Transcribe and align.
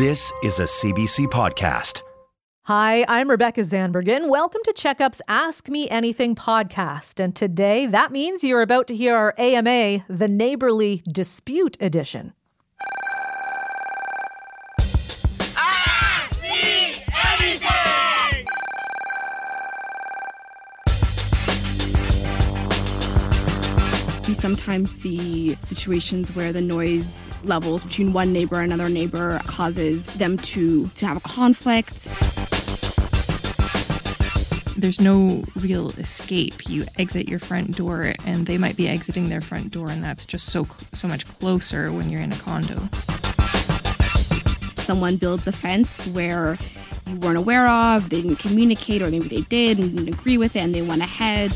This 0.00 0.32
is 0.42 0.58
a 0.58 0.62
CBC 0.62 1.26
podcast. 1.26 2.00
Hi, 2.62 3.04
I'm 3.06 3.28
Rebecca 3.28 3.60
Zandbergen. 3.60 4.30
Welcome 4.30 4.62
to 4.64 4.72
Checkup's 4.72 5.20
Ask 5.28 5.68
Me 5.68 5.90
Anything 5.90 6.34
podcast. 6.34 7.22
And 7.22 7.36
today, 7.36 7.84
that 7.84 8.10
means 8.10 8.42
you're 8.42 8.62
about 8.62 8.86
to 8.86 8.96
hear 8.96 9.14
our 9.14 9.34
AMA, 9.36 10.06
the 10.08 10.26
Neighborly 10.26 11.02
Dispute 11.12 11.76
Edition. 11.80 12.32
We 24.30 24.34
sometimes 24.34 24.92
see 24.92 25.56
situations 25.56 26.36
where 26.36 26.52
the 26.52 26.60
noise 26.60 27.28
levels 27.42 27.82
between 27.82 28.12
one 28.12 28.32
neighbor 28.32 28.60
and 28.60 28.72
another 28.72 28.88
neighbor 28.88 29.40
causes 29.44 30.06
them 30.06 30.36
to, 30.36 30.86
to 30.86 31.04
have 31.04 31.16
a 31.16 31.20
conflict. 31.20 32.06
There's 34.76 35.00
no 35.00 35.42
real 35.56 35.90
escape. 35.98 36.68
You 36.68 36.84
exit 36.96 37.28
your 37.28 37.40
front 37.40 37.76
door, 37.76 38.14
and 38.24 38.46
they 38.46 38.56
might 38.56 38.76
be 38.76 38.86
exiting 38.86 39.30
their 39.30 39.40
front 39.40 39.72
door, 39.72 39.90
and 39.90 40.00
that's 40.00 40.24
just 40.24 40.46
so 40.46 40.68
so 40.92 41.08
much 41.08 41.26
closer 41.26 41.90
when 41.90 42.08
you're 42.08 42.22
in 42.22 42.30
a 42.30 42.36
condo. 42.36 42.88
Someone 44.76 45.16
builds 45.16 45.48
a 45.48 45.52
fence 45.52 46.06
where 46.06 46.56
you 47.08 47.16
weren't 47.16 47.36
aware 47.36 47.66
of, 47.66 48.10
they 48.10 48.22
didn't 48.22 48.38
communicate, 48.38 49.02
or 49.02 49.10
maybe 49.10 49.26
they 49.26 49.40
did 49.40 49.80
and 49.80 49.96
didn't 49.96 50.14
agree 50.14 50.38
with 50.38 50.54
it, 50.54 50.60
and 50.60 50.72
they 50.72 50.82
went 50.82 51.02
ahead. 51.02 51.52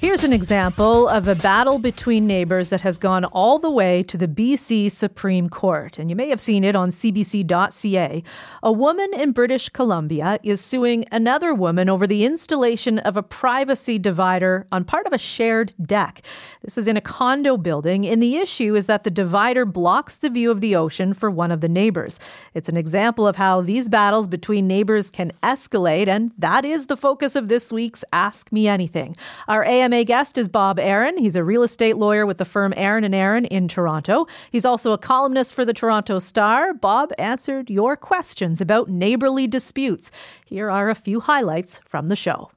Here's 0.00 0.24
an 0.24 0.32
example 0.32 1.08
of 1.08 1.28
a 1.28 1.34
battle 1.34 1.78
between 1.78 2.26
neighbors 2.26 2.70
that 2.70 2.80
has 2.80 2.96
gone 2.96 3.26
all 3.26 3.58
the 3.58 3.70
way 3.70 4.02
to 4.04 4.16
the 4.16 4.26
BC 4.26 4.90
Supreme 4.90 5.50
Court. 5.50 5.98
And 5.98 6.08
you 6.08 6.16
may 6.16 6.30
have 6.30 6.40
seen 6.40 6.64
it 6.64 6.74
on 6.74 6.88
cbc.ca. 6.88 8.22
A 8.62 8.72
woman 8.72 9.10
in 9.12 9.32
British 9.32 9.68
Columbia 9.68 10.40
is 10.42 10.62
suing 10.62 11.04
another 11.12 11.52
woman 11.52 11.90
over 11.90 12.06
the 12.06 12.24
installation 12.24 12.98
of 13.00 13.18
a 13.18 13.22
privacy 13.22 13.98
divider 13.98 14.66
on 14.72 14.84
part 14.84 15.06
of 15.06 15.12
a 15.12 15.18
shared 15.18 15.74
deck. 15.82 16.22
This 16.62 16.78
is 16.78 16.88
in 16.88 16.96
a 16.96 17.02
condo 17.02 17.58
building, 17.58 18.06
and 18.06 18.22
the 18.22 18.38
issue 18.38 18.74
is 18.74 18.86
that 18.86 19.04
the 19.04 19.10
divider 19.10 19.66
blocks 19.66 20.16
the 20.16 20.30
view 20.30 20.50
of 20.50 20.62
the 20.62 20.76
ocean 20.76 21.12
for 21.12 21.30
one 21.30 21.52
of 21.52 21.60
the 21.60 21.68
neighbors. 21.68 22.18
It's 22.54 22.70
an 22.70 22.76
example 22.78 23.26
of 23.26 23.36
how 23.36 23.60
these 23.60 23.90
battles 23.90 24.28
between 24.28 24.66
neighbors 24.66 25.10
can 25.10 25.30
escalate, 25.42 26.08
and 26.08 26.32
that 26.38 26.64
is 26.64 26.86
the 26.86 26.96
focus 26.96 27.36
of 27.36 27.48
this 27.48 27.70
week's 27.70 28.02
Ask 28.14 28.50
Me 28.50 28.66
Anything. 28.66 29.14
Our 29.46 29.62
AM 29.62 29.89
AMA 29.92 30.04
guest 30.04 30.38
is 30.38 30.46
Bob 30.46 30.78
Aaron. 30.78 31.18
He's 31.18 31.34
a 31.34 31.42
real 31.42 31.64
estate 31.64 31.96
lawyer 31.96 32.24
with 32.24 32.38
the 32.38 32.44
firm 32.44 32.72
Aaron 32.76 33.02
and 33.02 33.12
Aaron 33.12 33.44
in 33.46 33.66
Toronto. 33.66 34.28
He's 34.52 34.64
also 34.64 34.92
a 34.92 34.98
columnist 34.98 35.52
for 35.52 35.64
the 35.64 35.72
Toronto 35.72 36.20
Star. 36.20 36.72
Bob 36.72 37.12
answered 37.18 37.68
your 37.68 37.96
questions 37.96 38.60
about 38.60 38.88
neighborly 38.88 39.48
disputes. 39.48 40.12
Here 40.46 40.70
are 40.70 40.90
a 40.90 40.94
few 40.94 41.18
highlights 41.18 41.80
from 41.84 42.06
the 42.06 42.14
show. 42.14 42.52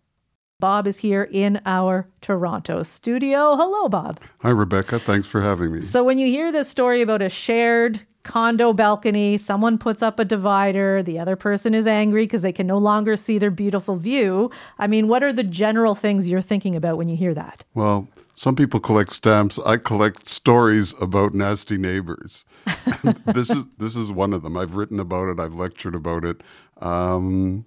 Bob 0.60 0.86
is 0.86 1.00
here 1.00 1.28
in 1.32 1.60
our 1.66 2.08
Toronto 2.22 2.84
studio. 2.84 3.56
Hello, 3.56 3.90
Bob. 3.90 4.20
Hi, 4.42 4.52
Rebecca. 4.52 5.00
Thanks 5.00 5.28
for 5.28 5.42
having 5.42 5.74
me. 5.74 5.82
So, 5.82 6.04
when 6.04 6.20
you 6.20 6.28
hear 6.28 6.52
this 6.52 6.70
story 6.70 7.02
about 7.02 7.24
a 7.24 7.30
shared 7.30 8.00
condo 8.24 8.74
balcony, 8.74 9.38
someone 9.38 9.78
puts 9.78 10.02
up 10.02 10.20
a 10.20 10.26
divider, 10.26 11.04
the 11.04 11.20
other 11.20 11.36
person 11.36 11.74
is 11.74 11.86
angry 11.86 12.24
because 12.24 12.42
they 12.42 12.52
can 12.52 12.66
no 12.66 12.78
longer 12.78 13.16
see 13.16 13.38
their 13.38 13.52
beautiful 13.52 13.96
view. 13.98 14.50
I 14.80 14.88
mean, 14.88 15.08
what 15.08 15.24
are 15.24 15.34
the 15.34 15.44
general 15.44 15.96
things 15.96 16.28
you're 16.28 16.42
thinking 16.42 16.76
about 16.76 16.98
when 16.98 17.10
you 17.10 17.16
hear 17.16 17.34
that? 17.34 17.64
Well, 17.74 18.08
some 18.36 18.56
people 18.56 18.80
collect 18.80 19.14
stamps. 19.14 19.60
I 19.66 19.78
collect 19.78 20.28
stories 20.28 20.96
about 21.00 21.34
nasty 21.34 21.78
neighbors. 21.78 22.46
this 23.26 23.50
is 23.50 23.66
this 23.78 23.96
is 23.96 24.12
one 24.12 24.34
of 24.34 24.42
them. 24.42 24.58
I've 24.58 24.76
written 24.76 25.00
about 25.00 25.30
it. 25.30 25.40
I've 25.40 25.54
lectured 25.54 25.94
about 25.94 26.26
it. 26.26 26.42
Um, 26.82 27.66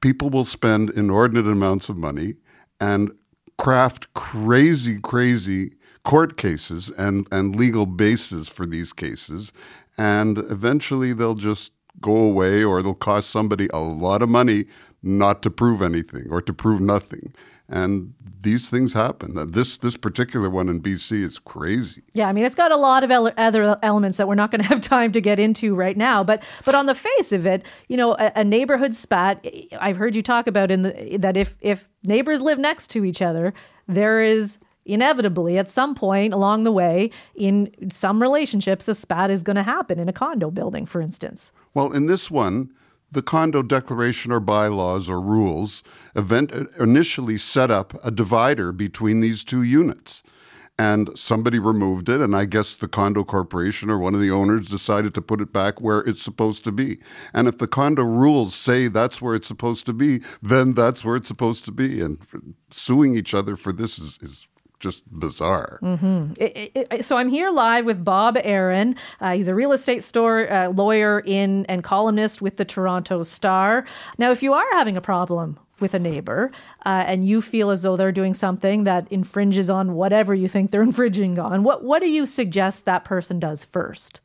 people 0.00 0.28
will 0.28 0.44
spend 0.44 0.90
inordinate 0.90 1.46
amounts 1.46 1.88
of 1.88 1.96
money 1.96 2.34
and 2.80 3.10
craft 3.58 4.12
crazy, 4.14 4.98
crazy 5.00 5.72
court 6.06 6.36
cases 6.36 6.88
and, 6.96 7.26
and 7.32 7.56
legal 7.56 7.84
bases 7.84 8.48
for 8.48 8.64
these 8.64 8.92
cases. 8.92 9.52
And 9.98 10.38
eventually 10.38 11.12
they'll 11.12 11.34
just 11.34 11.72
go 12.00 12.14
away 12.16 12.62
or 12.62 12.78
it'll 12.78 12.94
cost 12.94 13.28
somebody 13.28 13.68
a 13.74 13.80
lot 13.80 14.22
of 14.22 14.28
money 14.28 14.66
not 15.02 15.42
to 15.42 15.50
prove 15.50 15.82
anything 15.82 16.28
or 16.30 16.40
to 16.40 16.52
prove 16.52 16.80
nothing. 16.80 17.34
And 17.68 18.14
these 18.40 18.70
things 18.70 18.92
happen. 18.92 19.50
This 19.50 19.78
this 19.78 19.96
particular 19.96 20.48
one 20.48 20.68
in 20.68 20.80
BC 20.80 21.24
is 21.24 21.40
crazy. 21.40 22.04
Yeah, 22.12 22.28
I 22.28 22.32
mean 22.32 22.44
it's 22.44 22.54
got 22.54 22.70
a 22.70 22.76
lot 22.76 23.02
of 23.02 23.10
ele- 23.10 23.32
other 23.36 23.76
elements 23.82 24.18
that 24.18 24.28
we're 24.28 24.36
not 24.36 24.52
going 24.52 24.62
to 24.62 24.68
have 24.68 24.80
time 24.96 25.10
to 25.10 25.20
get 25.20 25.40
into 25.40 25.74
right 25.74 25.96
now. 25.96 26.22
But 26.22 26.44
but 26.64 26.76
on 26.76 26.86
the 26.86 26.94
face 26.94 27.32
of 27.32 27.44
it, 27.44 27.64
you 27.88 27.96
know, 27.96 28.12
a, 28.12 28.30
a 28.36 28.44
neighborhood 28.44 28.94
spat. 28.94 29.44
I've 29.80 29.96
heard 29.96 30.14
you 30.14 30.22
talk 30.22 30.46
about 30.46 30.70
in 30.70 30.82
the 30.82 31.16
that 31.18 31.36
if 31.36 31.56
if 31.60 31.88
neighbors 32.04 32.40
live 32.40 32.60
next 32.60 32.90
to 32.90 33.04
each 33.04 33.20
other, 33.20 33.52
there 33.88 34.20
is 34.20 34.58
inevitably 34.86 35.58
at 35.58 35.68
some 35.68 35.94
point 35.94 36.32
along 36.32 36.64
the 36.64 36.72
way 36.72 37.10
in 37.34 37.70
some 37.90 38.22
relationships 38.22 38.88
a 38.88 38.94
spat 38.94 39.30
is 39.30 39.42
going 39.42 39.56
to 39.56 39.62
happen 39.62 39.98
in 39.98 40.08
a 40.08 40.12
condo 40.12 40.50
building 40.50 40.86
for 40.86 41.00
instance. 41.00 41.52
Well 41.74 41.92
in 41.92 42.06
this 42.06 42.30
one 42.30 42.70
the 43.10 43.22
condo 43.22 43.62
declaration 43.62 44.32
or 44.32 44.40
bylaws 44.40 45.08
or 45.08 45.20
rules 45.20 45.82
event 46.14 46.52
initially 46.78 47.38
set 47.38 47.70
up 47.70 47.94
a 48.04 48.10
divider 48.10 48.72
between 48.72 49.20
these 49.20 49.44
two 49.44 49.62
units. 49.62 50.22
And 50.78 51.16
somebody 51.18 51.58
removed 51.58 52.10
it 52.10 52.20
and 52.20 52.36
i 52.36 52.44
guess 52.44 52.76
the 52.76 52.86
condo 52.86 53.24
corporation 53.24 53.88
or 53.88 53.96
one 53.96 54.14
of 54.14 54.20
the 54.20 54.30
owners 54.30 54.66
decided 54.66 55.14
to 55.14 55.22
put 55.22 55.40
it 55.40 55.50
back 55.50 55.80
where 55.80 56.00
it's 56.00 56.22
supposed 56.22 56.64
to 56.64 56.72
be. 56.72 56.98
And 57.32 57.48
if 57.48 57.56
the 57.56 57.66
condo 57.66 58.04
rules 58.04 58.54
say 58.54 58.88
that's 58.88 59.22
where 59.22 59.34
it's 59.34 59.48
supposed 59.48 59.86
to 59.86 59.94
be 59.94 60.20
then 60.42 60.74
that's 60.74 61.02
where 61.02 61.16
it's 61.16 61.28
supposed 61.28 61.64
to 61.64 61.72
be. 61.72 62.02
And 62.02 62.18
suing 62.70 63.14
each 63.14 63.32
other 63.32 63.56
for 63.56 63.72
this 63.72 63.98
is, 63.98 64.18
is 64.20 64.48
just 64.80 65.08
bizarre. 65.10 65.78
Mm-hmm. 65.82 66.32
It, 66.38 66.88
it, 66.90 67.04
so 67.04 67.16
I'm 67.16 67.28
here 67.28 67.50
live 67.50 67.84
with 67.84 68.04
Bob 68.04 68.38
Aaron. 68.42 68.96
Uh, 69.20 69.32
he's 69.34 69.48
a 69.48 69.54
real 69.54 69.72
estate 69.72 70.04
store 70.04 70.50
uh, 70.52 70.68
lawyer 70.68 71.22
in 71.24 71.64
and 71.66 71.82
columnist 71.82 72.42
with 72.42 72.56
the 72.56 72.64
Toronto 72.64 73.22
Star. 73.22 73.86
Now, 74.18 74.30
if 74.30 74.42
you 74.42 74.52
are 74.52 74.66
having 74.72 74.96
a 74.96 75.00
problem 75.00 75.58
with 75.80 75.94
a 75.94 75.98
neighbor 75.98 76.50
uh, 76.84 77.04
and 77.06 77.26
you 77.26 77.42
feel 77.42 77.70
as 77.70 77.82
though 77.82 77.96
they're 77.96 78.12
doing 78.12 78.34
something 78.34 78.84
that 78.84 79.06
infringes 79.10 79.68
on 79.68 79.94
whatever 79.94 80.34
you 80.34 80.48
think 80.48 80.70
they're 80.70 80.82
infringing 80.90 81.38
on, 81.38 81.62
what 81.62 81.82
what 81.82 82.00
do 82.00 82.08
you 82.08 82.26
suggest 82.26 82.84
that 82.84 83.04
person 83.04 83.40
does 83.40 83.64
first? 83.64 84.20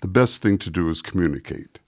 The 0.00 0.08
best 0.08 0.42
thing 0.42 0.58
to 0.58 0.70
do 0.70 0.88
is 0.88 1.00
communicate. 1.00 1.78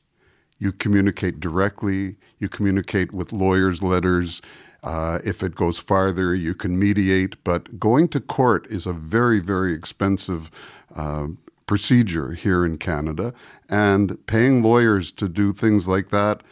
You 0.59 0.71
communicate 0.71 1.41
directly. 1.41 2.17
You 2.39 2.49
communicate 2.49 3.13
with 3.13 3.33
lawyers' 3.33 3.83
letters 3.83 4.41
uh, 4.85 5.19
if 5.25 5.43
it 5.43 5.55
goes 5.55 5.79
farther, 5.79 6.35
you 6.35 6.55
can 6.55 6.79
mediate, 6.79 7.43
but 7.43 7.81
going 7.81 8.07
to 8.09 8.21
court 8.21 8.67
is 8.69 8.87
a 8.87 8.93
very, 8.93 9.41
very 9.41 9.73
expensive 9.73 10.51
uh, 10.95 11.27
procedure 11.67 12.33
here 12.33 12.65
in 12.67 12.77
Canada, 12.79 13.33
and 13.69 14.25
paying 14.27 14.63
lawyers 14.63 15.11
to 15.13 15.29
do 15.29 15.53
things 15.55 15.89
like 15.89 16.11
that 16.11 16.43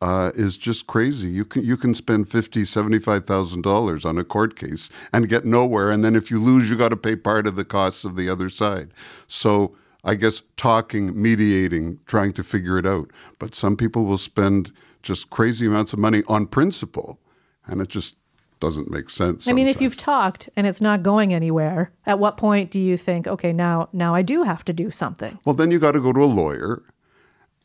uh, 0.00 0.32
is 0.34 0.56
just 0.56 0.86
crazy. 0.86 1.28
You 1.28 1.44
can 1.44 1.62
you 1.62 1.76
can 1.76 1.94
spend 1.94 2.28
fifty, 2.28 2.64
seventy-five 2.64 3.26
thousand 3.26 3.62
dollars 3.62 4.04
on 4.04 4.18
a 4.18 4.24
court 4.24 4.56
case 4.56 4.90
and 5.12 5.28
get 5.28 5.44
nowhere, 5.44 5.92
and 5.92 6.02
then 6.02 6.16
if 6.16 6.30
you 6.30 6.40
lose, 6.40 6.70
you 6.70 6.76
got 6.78 6.88
to 6.88 6.96
pay 6.96 7.16
part 7.16 7.46
of 7.46 7.54
the 7.56 7.64
costs 7.64 8.04
of 8.04 8.16
the 8.16 8.28
other 8.28 8.50
side. 8.50 8.90
So. 9.28 9.76
I 10.04 10.16
guess 10.16 10.42
talking, 10.56 11.04
mediating, 11.14 12.00
trying 12.06 12.32
to 12.32 12.42
figure 12.42 12.76
it 12.76 12.86
out. 12.86 13.08
But 13.38 13.54
some 13.54 13.76
people 13.76 14.04
will 14.04 14.18
spend 14.18 14.72
just 15.04 15.30
crazy 15.30 15.66
amounts 15.66 15.92
of 15.92 16.00
money 16.00 16.24
on 16.26 16.48
principle 16.48 17.20
and 17.66 17.80
it 17.80 17.88
just 17.88 18.16
doesn't 18.60 18.90
make 18.90 19.10
sense. 19.10 19.48
I 19.48 19.52
mean, 19.52 19.66
if 19.66 19.80
you've 19.80 19.96
talked 19.96 20.48
and 20.54 20.66
it's 20.66 20.80
not 20.80 21.02
going 21.02 21.34
anywhere, 21.34 21.90
at 22.06 22.18
what 22.18 22.36
point 22.36 22.70
do 22.70 22.78
you 22.78 22.96
think, 22.96 23.26
okay, 23.26 23.52
now 23.52 23.88
now 23.92 24.14
I 24.14 24.22
do 24.22 24.44
have 24.44 24.64
to 24.66 24.72
do 24.72 24.90
something? 24.90 25.38
Well, 25.44 25.54
then 25.54 25.70
you 25.70 25.78
got 25.78 25.92
to 25.92 26.00
go 26.00 26.12
to 26.12 26.22
a 26.22 26.26
lawyer, 26.26 26.82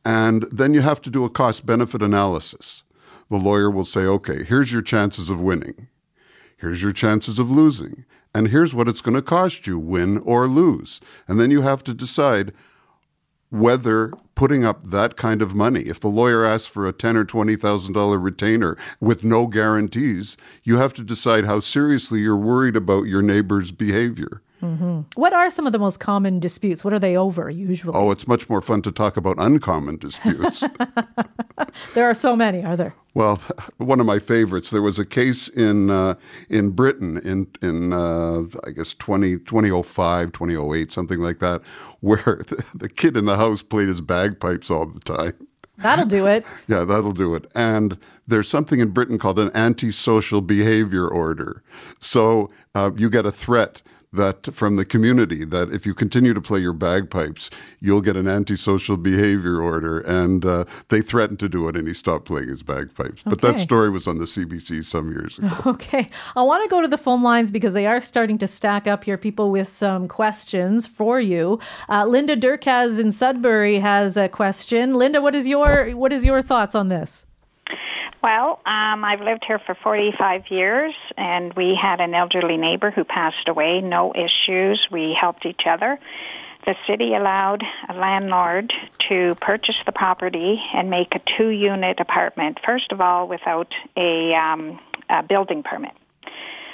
and 0.04 0.48
then 0.52 0.74
you 0.74 0.82
have 0.82 1.02
to 1.04 1.10
do 1.10 1.24
a 1.24 1.30
cost 1.30 1.66
benefit 1.66 2.02
analysis. 2.02 2.84
The 3.30 3.38
lawyer 3.38 3.70
will 3.70 3.86
say, 3.86 4.02
okay, 4.02 4.44
here's 4.44 4.72
your 4.72 4.82
chances 4.82 5.30
of 5.30 5.40
winning. 5.40 5.88
Here's 6.58 6.82
your 6.82 6.94
chances 6.94 7.38
of 7.38 7.52
losing. 7.52 8.06
And 8.34 8.48
here's 8.48 8.74
what 8.74 8.88
it's 8.88 9.02
going 9.02 9.16
to 9.16 9.22
cost 9.22 9.68
you, 9.68 9.78
win 9.78 10.18
or 10.20 10.48
lose. 10.48 11.02
And 11.28 11.40
then 11.40 11.52
you 11.52 11.62
have 11.62 11.84
to 11.84 11.94
decide 11.94 12.54
whether 13.50 14.12
putting 14.36 14.64
up 14.66 14.84
that 14.88 15.18
kind 15.18 15.42
of 15.42 15.56
money, 15.56 15.82
if 15.82 16.00
the 16.00 16.08
lawyer 16.08 16.46
asks 16.46 16.68
for 16.68 16.88
a 16.88 16.94
ten 16.94 17.18
or 17.18 17.26
twenty 17.26 17.56
thousand 17.56 17.94
dollar 17.94 18.18
retainer 18.18 18.78
with 19.00 19.24
no 19.24 19.48
guarantees, 19.48 20.38
you 20.64 20.78
have 20.78 20.94
to 20.94 21.04
decide 21.04 21.46
how 21.46 21.60
seriously 21.60 22.20
you're 22.20 22.36
worried 22.36 22.76
about 22.76 23.04
your 23.04 23.22
neighbor's 23.22 23.72
behavior. 23.72 24.42
Mm-hmm. 24.62 25.02
What 25.16 25.34
are 25.34 25.50
some 25.50 25.68
of 25.68 25.74
the 25.74 25.80
most 25.80 26.00
common 26.00 26.40
disputes? 26.40 26.84
What 26.84 26.94
are 26.94 27.00
they 27.00 27.16
over 27.16 27.50
usually? 27.50 27.94
Oh, 27.96 28.12
it's 28.12 28.28
much 28.28 28.50
more 28.50 28.62
fun 28.62 28.82
to 28.84 28.92
talk 28.92 29.18
about 29.18 29.36
uncommon 29.38 29.98
disputes. 29.98 30.64
there 31.94 32.10
are 32.10 32.14
so 32.14 32.36
many, 32.36 32.64
are 32.64 32.76
there? 32.76 32.96
Well, 33.14 33.42
one 33.78 34.00
of 34.00 34.06
my 34.06 34.20
favorites. 34.20 34.70
There 34.70 34.82
was 34.82 35.00
a 35.00 35.06
case 35.06 35.48
in 35.48 35.90
uh, 35.90 36.16
in 36.50 36.72
Britain 36.72 37.18
in 37.18 37.48
in 37.62 37.94
uh, 37.94 38.44
I 38.66 38.72
guess 38.72 38.94
20, 38.96 39.40
2005, 39.40 40.32
2008, 40.32 40.92
something 40.92 41.20
like 41.20 41.40
that, 41.40 41.62
where 42.00 42.44
the, 42.48 42.64
the 42.76 42.90
kid 42.90 43.18
in 43.18 43.26
the 43.26 43.38
house 43.38 43.62
played 43.62 43.88
his 43.88 44.02
bagpipes 44.02 44.72
all 44.72 44.86
the 44.86 45.00
time. 45.00 45.34
That'll 45.80 46.06
do 46.06 46.26
it. 46.26 46.44
yeah, 46.68 46.84
that'll 46.86 47.12
do 47.12 47.36
it. 47.36 47.46
And 47.54 48.00
there's 48.28 48.50
something 48.50 48.80
in 48.80 48.90
Britain 48.90 49.20
called 49.20 49.38
an 49.38 49.52
antisocial 49.54 50.42
behavior 50.42 51.08
order. 51.08 51.62
So 52.00 52.50
uh, 52.74 52.90
you 52.98 53.12
get 53.12 53.28
a 53.28 53.32
threat 53.32 53.84
that 54.14 54.54
from 54.54 54.78
the 54.78 54.86
community 54.86 55.44
that 55.46 55.72
if 55.72 55.86
you 55.86 55.94
continue 55.94 56.34
to 56.34 56.42
play 56.42 56.60
your 56.60 56.74
bagpipes, 56.74 57.50
you'll 57.80 58.02
get 58.02 58.16
an 58.16 58.28
antisocial 58.28 58.98
behavior 58.98 59.62
order. 59.62 60.00
And 60.00 60.46
uh, 60.46 60.66
they 60.90 61.02
threatened 61.02 61.40
to 61.40 61.50
do 61.50 61.68
it, 61.68 61.76
and 61.76 61.88
he 61.88 61.94
stopped 61.94 62.26
playing 62.26 62.50
his 62.50 62.64
bagpipes. 62.64 63.22
But 63.26 63.42
that 63.42 63.60
story 63.60 63.90
was 63.90 64.08
on 64.08 64.18
the 64.18 64.26
CBC 64.26 64.84
some 64.84 65.12
years 65.12 65.40
ago. 65.40 65.48
Okay. 65.78 66.10
I 66.36 66.42
want 66.42 66.64
to 66.64 66.70
go 66.70 66.82
to 66.82 66.88
the 66.88 66.98
phone 66.98 67.22
lines 67.22 67.52
because 67.52 67.74
they 67.74 67.86
are 67.86 68.02
starting 68.02 68.38
to 68.40 68.48
stack 68.48 68.88
up 68.88 69.04
here. 69.04 69.18
People 69.18 69.52
with 69.52 69.72
some 69.72 70.08
questions 70.08 70.88
for 70.88 71.20
you. 71.20 71.60
Uh, 71.88 72.06
Linda 72.06 72.36
Durkaz 72.36 73.00
in 73.00 73.12
Sudbury 73.12 73.78
has 73.78 74.18
a 74.18 74.28
question. 74.28 74.96
Linda, 74.96 75.22
what 75.22 75.36
is 75.36 75.46
your 75.46 75.92
what 75.92 76.12
is 76.12 76.26
your 76.26 76.42
thoughts 76.42 76.74
on 76.74 76.90
this? 76.90 77.27
Well, 78.24 78.60
um, 78.66 79.06
I've 79.06 79.22
lived 79.22 79.46
here 79.46 79.60
for 79.60 79.76
45 79.76 80.50
years, 80.50 80.94
and 81.16 81.54
we 81.54 81.76
had 81.76 82.02
an 82.02 82.16
elderly 82.16 82.58
neighbor 82.58 82.90
who 82.90 83.04
passed 83.04 83.48
away. 83.48 83.82
No 83.82 84.14
issues. 84.16 84.88
We 84.92 85.14
helped 85.20 85.46
each 85.46 85.68
other. 85.68 86.00
The 86.66 86.76
city 86.88 87.14
allowed 87.14 87.64
a 87.88 87.94
landlord 87.94 88.74
to 89.08 89.36
purchase 89.40 89.78
the 89.86 89.92
property 89.92 90.62
and 90.74 90.90
make 90.90 91.14
a 91.16 91.22
two-unit 91.38 92.00
apartment. 92.00 92.60
First 92.66 92.92
of 92.92 93.00
all, 93.02 93.28
without 93.28 93.72
a, 93.96 94.34
um, 94.34 94.80
a 95.10 95.24
building 95.24 95.64
permit. 95.64 95.94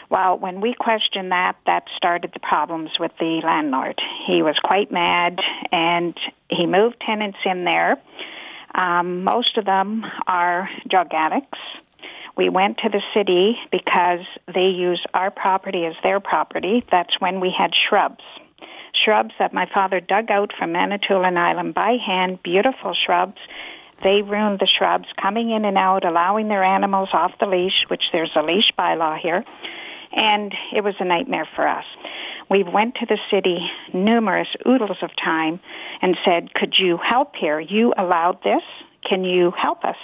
Well, 0.10 0.38
when 0.38 0.62
we 0.62 0.74
questioned 0.74 1.32
that, 1.32 1.58
that 1.66 1.88
started 1.98 2.32
the 2.34 2.40
problems 2.40 2.92
with 3.00 3.12
the 3.20 3.42
landlord. 3.44 4.00
He 4.26 4.42
was 4.42 4.58
quite 4.64 4.92
mad, 4.92 5.42
and 5.72 6.18
he 6.50 6.66
moved 6.66 7.00
tenants 7.02 7.40
in 7.46 7.66
there 7.66 7.98
um, 8.74 9.24
most 9.24 9.58
of 9.58 9.66
them 9.66 10.06
are 10.28 10.70
drug 10.88 11.14
addicts. 11.14 11.60
We 12.36 12.50
went 12.50 12.80
to 12.80 12.90
the 12.90 13.02
city 13.14 13.58
because 13.72 14.26
they 14.54 14.70
use 14.70 15.04
our 15.14 15.30
property 15.30 15.86
as 15.86 15.94
their 16.02 16.20
property. 16.20 16.84
That's 16.90 17.20
when 17.20 17.40
we 17.40 17.52
had 17.56 17.72
shrubs. 17.76 18.24
Shrubs 18.94 19.34
that 19.40 19.54
my 19.54 19.68
father 19.72 20.00
dug 20.00 20.32
out 20.32 20.52
from 20.58 20.72
Manitoulin 20.72 21.38
Island 21.38 21.74
by 21.74 21.98
hand, 22.04 22.42
beautiful 22.44 22.94
shrubs. 22.94 23.38
They 24.04 24.22
ruined 24.22 24.60
the 24.60 24.68
shrubs, 24.68 25.08
coming 25.22 25.52
in 25.52 25.66
and 25.66 25.78
out, 25.78 26.06
allowing 26.06 26.48
their 26.48 26.64
animals 26.64 27.10
off 27.14 27.32
the 27.40 27.46
leash, 27.46 27.86
which 27.88 28.04
there's 28.12 28.32
a 28.36 28.42
leash 28.42 28.72
bylaw 28.78 29.18
here. 29.20 29.44
And 30.12 30.54
it 30.76 30.84
was 30.84 30.96
a 31.00 31.06
nightmare 31.06 31.48
for 31.56 31.68
us. 31.68 31.86
We 32.54 32.62
went 32.62 32.94
to 32.98 33.08
the 33.08 33.18
city 33.32 33.72
numerous 33.96 34.48
oodles 34.64 34.98
of 35.02 35.10
time 35.16 35.60
and 36.04 36.16
said, 36.24 36.54
could 36.54 36.76
you 36.78 36.98
help 36.98 37.36
here? 37.36 37.60
You 37.60 37.96
allowed 37.98 38.44
this. 38.44 38.62
Can 39.04 39.24
you 39.24 39.52
help 39.58 39.84
us? 39.84 39.98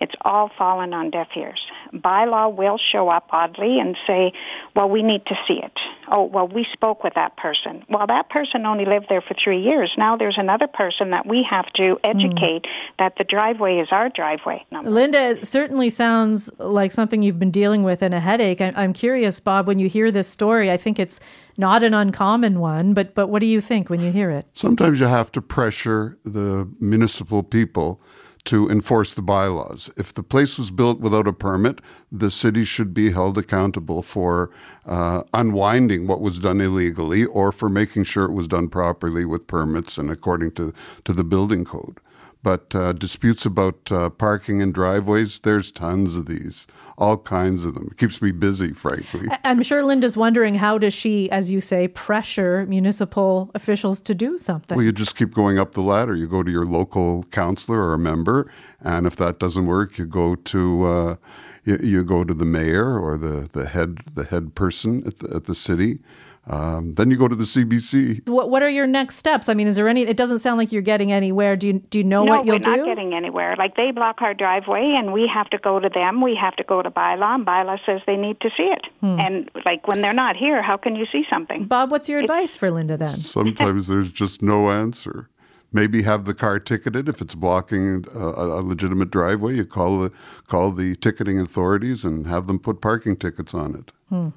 It's 0.00 0.14
all 0.22 0.50
fallen 0.56 0.94
on 0.94 1.10
deaf 1.10 1.28
ears. 1.36 1.60
Bylaw 1.92 2.56
will 2.56 2.78
show 2.78 3.10
up 3.10 3.28
oddly 3.30 3.78
and 3.78 3.96
say, 4.06 4.32
well, 4.74 4.88
we 4.88 5.02
need 5.02 5.26
to 5.26 5.34
see 5.46 5.60
it. 5.62 5.78
Oh, 6.10 6.24
well, 6.24 6.48
we 6.48 6.66
spoke 6.72 7.04
with 7.04 7.14
that 7.14 7.36
person. 7.36 7.84
Well, 7.88 8.06
that 8.06 8.30
person 8.30 8.64
only 8.64 8.86
lived 8.86 9.06
there 9.10 9.20
for 9.20 9.34
three 9.34 9.62
years. 9.62 9.92
Now 9.98 10.16
there's 10.16 10.38
another 10.38 10.66
person 10.66 11.10
that 11.10 11.26
we 11.26 11.46
have 11.48 11.70
to 11.74 11.98
educate 12.02 12.62
mm. 12.62 12.70
that 12.98 13.12
the 13.18 13.24
driveway 13.24 13.76
is 13.76 13.88
our 13.90 14.08
driveway. 14.08 14.64
Number. 14.72 14.90
Linda, 14.90 15.18
it 15.18 15.46
certainly 15.46 15.90
sounds 15.90 16.48
like 16.58 16.92
something 16.92 17.22
you've 17.22 17.38
been 17.38 17.50
dealing 17.50 17.82
with 17.82 18.00
and 18.00 18.14
a 18.14 18.20
headache. 18.20 18.62
I'm 18.62 18.94
curious, 18.94 19.38
Bob, 19.38 19.66
when 19.66 19.78
you 19.78 19.88
hear 19.88 20.10
this 20.10 20.28
story, 20.28 20.72
I 20.72 20.78
think 20.78 20.98
it's 20.98 21.20
not 21.60 21.84
an 21.84 21.94
uncommon 21.94 22.58
one, 22.58 22.94
but 22.94 23.14
but 23.14 23.28
what 23.28 23.38
do 23.38 23.46
you 23.46 23.60
think 23.60 23.88
when 23.88 24.00
you 24.00 24.10
hear 24.10 24.30
it? 24.30 24.46
Sometimes 24.52 24.98
you 24.98 25.06
have 25.06 25.30
to 25.32 25.40
pressure 25.40 26.18
the 26.24 26.68
municipal 26.80 27.44
people 27.44 28.00
to 28.44 28.68
enforce 28.70 29.12
the 29.12 29.22
bylaws. 29.22 29.90
If 29.96 30.14
the 30.14 30.22
place 30.22 30.58
was 30.58 30.70
built 30.70 31.00
without 31.00 31.28
a 31.28 31.32
permit, 31.32 31.80
the 32.10 32.30
city 32.30 32.64
should 32.64 32.94
be 32.94 33.12
held 33.12 33.36
accountable 33.36 34.02
for 34.02 34.50
uh, 34.86 35.22
unwinding 35.34 36.06
what 36.06 36.20
was 36.20 36.38
done 36.38 36.60
illegally 36.60 37.26
or 37.26 37.52
for 37.52 37.68
making 37.68 38.04
sure 38.04 38.24
it 38.24 38.32
was 38.32 38.48
done 38.48 38.68
properly 38.68 39.24
with 39.24 39.46
permits 39.46 39.98
and 39.98 40.10
according 40.10 40.52
to, 40.52 40.72
to 41.04 41.12
the 41.12 41.24
building 41.24 41.64
code. 41.64 42.00
But 42.42 42.74
uh, 42.74 42.94
disputes 42.94 43.44
about 43.44 43.92
uh, 43.92 44.08
parking 44.08 44.62
and 44.62 44.72
driveways, 44.72 45.40
there's 45.40 45.70
tons 45.70 46.16
of 46.16 46.24
these, 46.24 46.66
all 46.96 47.18
kinds 47.18 47.66
of 47.66 47.74
them. 47.74 47.88
It 47.90 47.98
keeps 47.98 48.22
me 48.22 48.32
busy, 48.32 48.72
frankly. 48.72 49.28
I'm 49.44 49.62
sure 49.62 49.84
Linda's 49.84 50.16
wondering 50.16 50.54
how 50.54 50.78
does 50.78 50.94
she, 50.94 51.30
as 51.30 51.50
you 51.50 51.60
say, 51.60 51.88
pressure 51.88 52.64
municipal 52.66 53.50
officials 53.54 54.00
to 54.02 54.14
do 54.14 54.38
something? 54.38 54.76
Well, 54.76 54.84
you 54.86 54.92
just 54.92 55.16
keep 55.16 55.34
going 55.34 55.58
up 55.58 55.74
the 55.74 55.82
ladder. 55.82 56.16
You 56.16 56.26
go 56.26 56.42
to 56.42 56.50
your 56.50 56.64
local 56.64 57.24
councillor 57.24 57.78
or 57.78 57.92
a 57.92 57.98
member, 57.98 58.50
and 58.80 59.06
if 59.06 59.16
that 59.16 59.38
doesn't 59.38 59.66
work, 59.66 59.98
you 59.98 60.06
go 60.06 60.34
to 60.34 60.86
uh, 60.86 61.16
you, 61.64 61.78
you, 61.82 62.04
go 62.04 62.24
to 62.24 62.32
the 62.32 62.46
mayor 62.46 62.98
or 62.98 63.18
the, 63.18 63.50
the 63.52 63.66
head 63.66 63.98
the 64.14 64.24
head 64.24 64.54
person 64.54 65.06
at 65.06 65.18
the, 65.18 65.36
at 65.36 65.44
the 65.44 65.54
city. 65.54 65.98
Um, 66.46 66.94
then 66.94 67.10
you 67.10 67.18
go 67.18 67.28
to 67.28 67.36
the 67.36 67.44
CBC. 67.44 68.26
What 68.28 68.48
What 68.48 68.62
are 68.62 68.68
your 68.68 68.86
next 68.86 69.16
steps? 69.16 69.48
I 69.48 69.54
mean, 69.54 69.68
is 69.68 69.76
there 69.76 69.88
any? 69.88 70.02
It 70.02 70.16
doesn't 70.16 70.38
sound 70.38 70.56
like 70.56 70.72
you're 70.72 70.82
getting 70.82 71.12
anywhere. 71.12 71.54
Do 71.54 71.66
you 71.66 71.72
Do 71.74 71.98
you 71.98 72.04
know 72.04 72.24
no, 72.24 72.32
what 72.32 72.46
you'll 72.46 72.58
do? 72.58 72.70
No, 72.70 72.76
we're 72.76 72.84
not 72.84 72.86
getting 72.86 73.14
anywhere. 73.14 73.54
Like 73.56 73.76
they 73.76 73.90
block 73.90 74.22
our 74.22 74.32
driveway, 74.32 74.94
and 74.96 75.12
we 75.12 75.26
have 75.26 75.50
to 75.50 75.58
go 75.58 75.78
to 75.78 75.88
them. 75.88 76.22
We 76.22 76.34
have 76.36 76.56
to 76.56 76.64
go 76.64 76.80
to 76.82 76.90
bylaw, 76.90 77.34
and 77.34 77.46
bylaw 77.46 77.78
says 77.84 78.00
they 78.06 78.16
need 78.16 78.40
to 78.40 78.50
see 78.56 78.64
it. 78.64 78.86
Hmm. 79.00 79.20
And 79.20 79.50
like 79.66 79.86
when 79.86 80.00
they're 80.00 80.14
not 80.14 80.34
here, 80.36 80.62
how 80.62 80.78
can 80.78 80.96
you 80.96 81.04
see 81.06 81.26
something? 81.28 81.66
Bob, 81.66 81.90
what's 81.90 82.08
your 82.08 82.20
it's, 82.20 82.30
advice 82.30 82.56
for 82.56 82.70
Linda 82.70 82.96
then? 82.96 83.16
Sometimes 83.16 83.88
there's 83.88 84.10
just 84.10 84.42
no 84.42 84.70
answer. 84.70 85.28
Maybe 85.72 86.02
have 86.02 86.24
the 86.24 86.34
car 86.34 86.58
ticketed 86.58 87.08
if 87.08 87.20
it's 87.20 87.36
blocking 87.36 88.04
a, 88.12 88.18
a 88.18 88.60
legitimate 88.62 89.10
driveway. 89.10 89.54
You 89.54 89.66
call 89.66 90.00
the 90.00 90.12
call 90.48 90.72
the 90.72 90.96
ticketing 90.96 91.38
authorities 91.38 92.04
and 92.04 92.26
have 92.26 92.46
them 92.46 92.58
put 92.58 92.80
parking 92.80 93.16
tickets 93.16 93.54
on 93.54 93.76
it. 93.76 93.92
Hmm. 94.08 94.30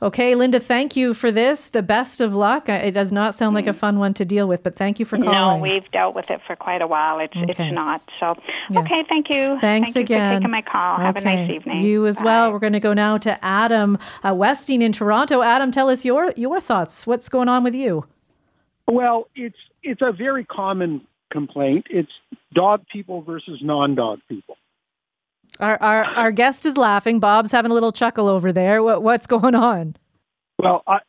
Okay, 0.00 0.36
Linda, 0.36 0.60
thank 0.60 0.94
you 0.94 1.12
for 1.12 1.32
this. 1.32 1.70
The 1.70 1.82
best 1.82 2.20
of 2.20 2.32
luck. 2.32 2.68
It 2.68 2.92
does 2.92 3.10
not 3.10 3.34
sound 3.34 3.56
like 3.56 3.66
a 3.66 3.72
fun 3.72 3.98
one 3.98 4.14
to 4.14 4.24
deal 4.24 4.46
with, 4.46 4.62
but 4.62 4.76
thank 4.76 5.00
you 5.00 5.04
for 5.04 5.16
calling. 5.16 5.32
No, 5.32 5.56
we've 5.56 5.90
dealt 5.90 6.14
with 6.14 6.30
it 6.30 6.40
for 6.46 6.54
quite 6.54 6.82
a 6.82 6.86
while. 6.86 7.18
It's 7.18 7.36
okay. 7.36 7.46
it's 7.48 7.74
not. 7.74 8.00
So, 8.20 8.36
yeah. 8.70 8.80
okay, 8.80 9.04
thank 9.08 9.28
you. 9.28 9.58
Thanks 9.58 9.94
thank 9.94 10.06
again. 10.06 10.36
for 10.36 10.38
taking 10.38 10.50
my 10.52 10.62
call. 10.62 10.94
Okay. 10.94 11.02
Have 11.02 11.16
a 11.16 11.20
nice 11.22 11.50
evening. 11.50 11.84
You 11.84 12.06
as 12.06 12.18
Bye. 12.18 12.24
well. 12.24 12.52
We're 12.52 12.60
going 12.60 12.74
to 12.74 12.80
go 12.80 12.92
now 12.92 13.18
to 13.18 13.44
Adam 13.44 13.98
uh, 14.22 14.32
Westing 14.34 14.82
in 14.82 14.92
Toronto. 14.92 15.42
Adam, 15.42 15.72
tell 15.72 15.88
us 15.88 16.04
your 16.04 16.32
your 16.36 16.60
thoughts. 16.60 17.04
What's 17.04 17.28
going 17.28 17.48
on 17.48 17.64
with 17.64 17.74
you? 17.74 18.06
Well, 18.86 19.28
it's 19.34 19.58
it's 19.82 20.00
a 20.00 20.12
very 20.12 20.44
common 20.44 21.00
complaint. 21.30 21.88
It's 21.90 22.12
dog 22.54 22.86
people 22.86 23.22
versus 23.22 23.58
non-dog 23.62 24.20
people. 24.28 24.56
Our, 25.60 25.80
our, 25.82 26.04
our 26.04 26.32
guest 26.32 26.66
is 26.66 26.76
laughing. 26.76 27.20
Bob's 27.20 27.50
having 27.50 27.70
a 27.70 27.74
little 27.74 27.92
chuckle 27.92 28.28
over 28.28 28.52
there. 28.52 28.82
What, 28.82 29.02
what's 29.02 29.26
going 29.26 29.54
on? 29.54 29.96
Well, 30.58 30.82
I, 30.86 31.00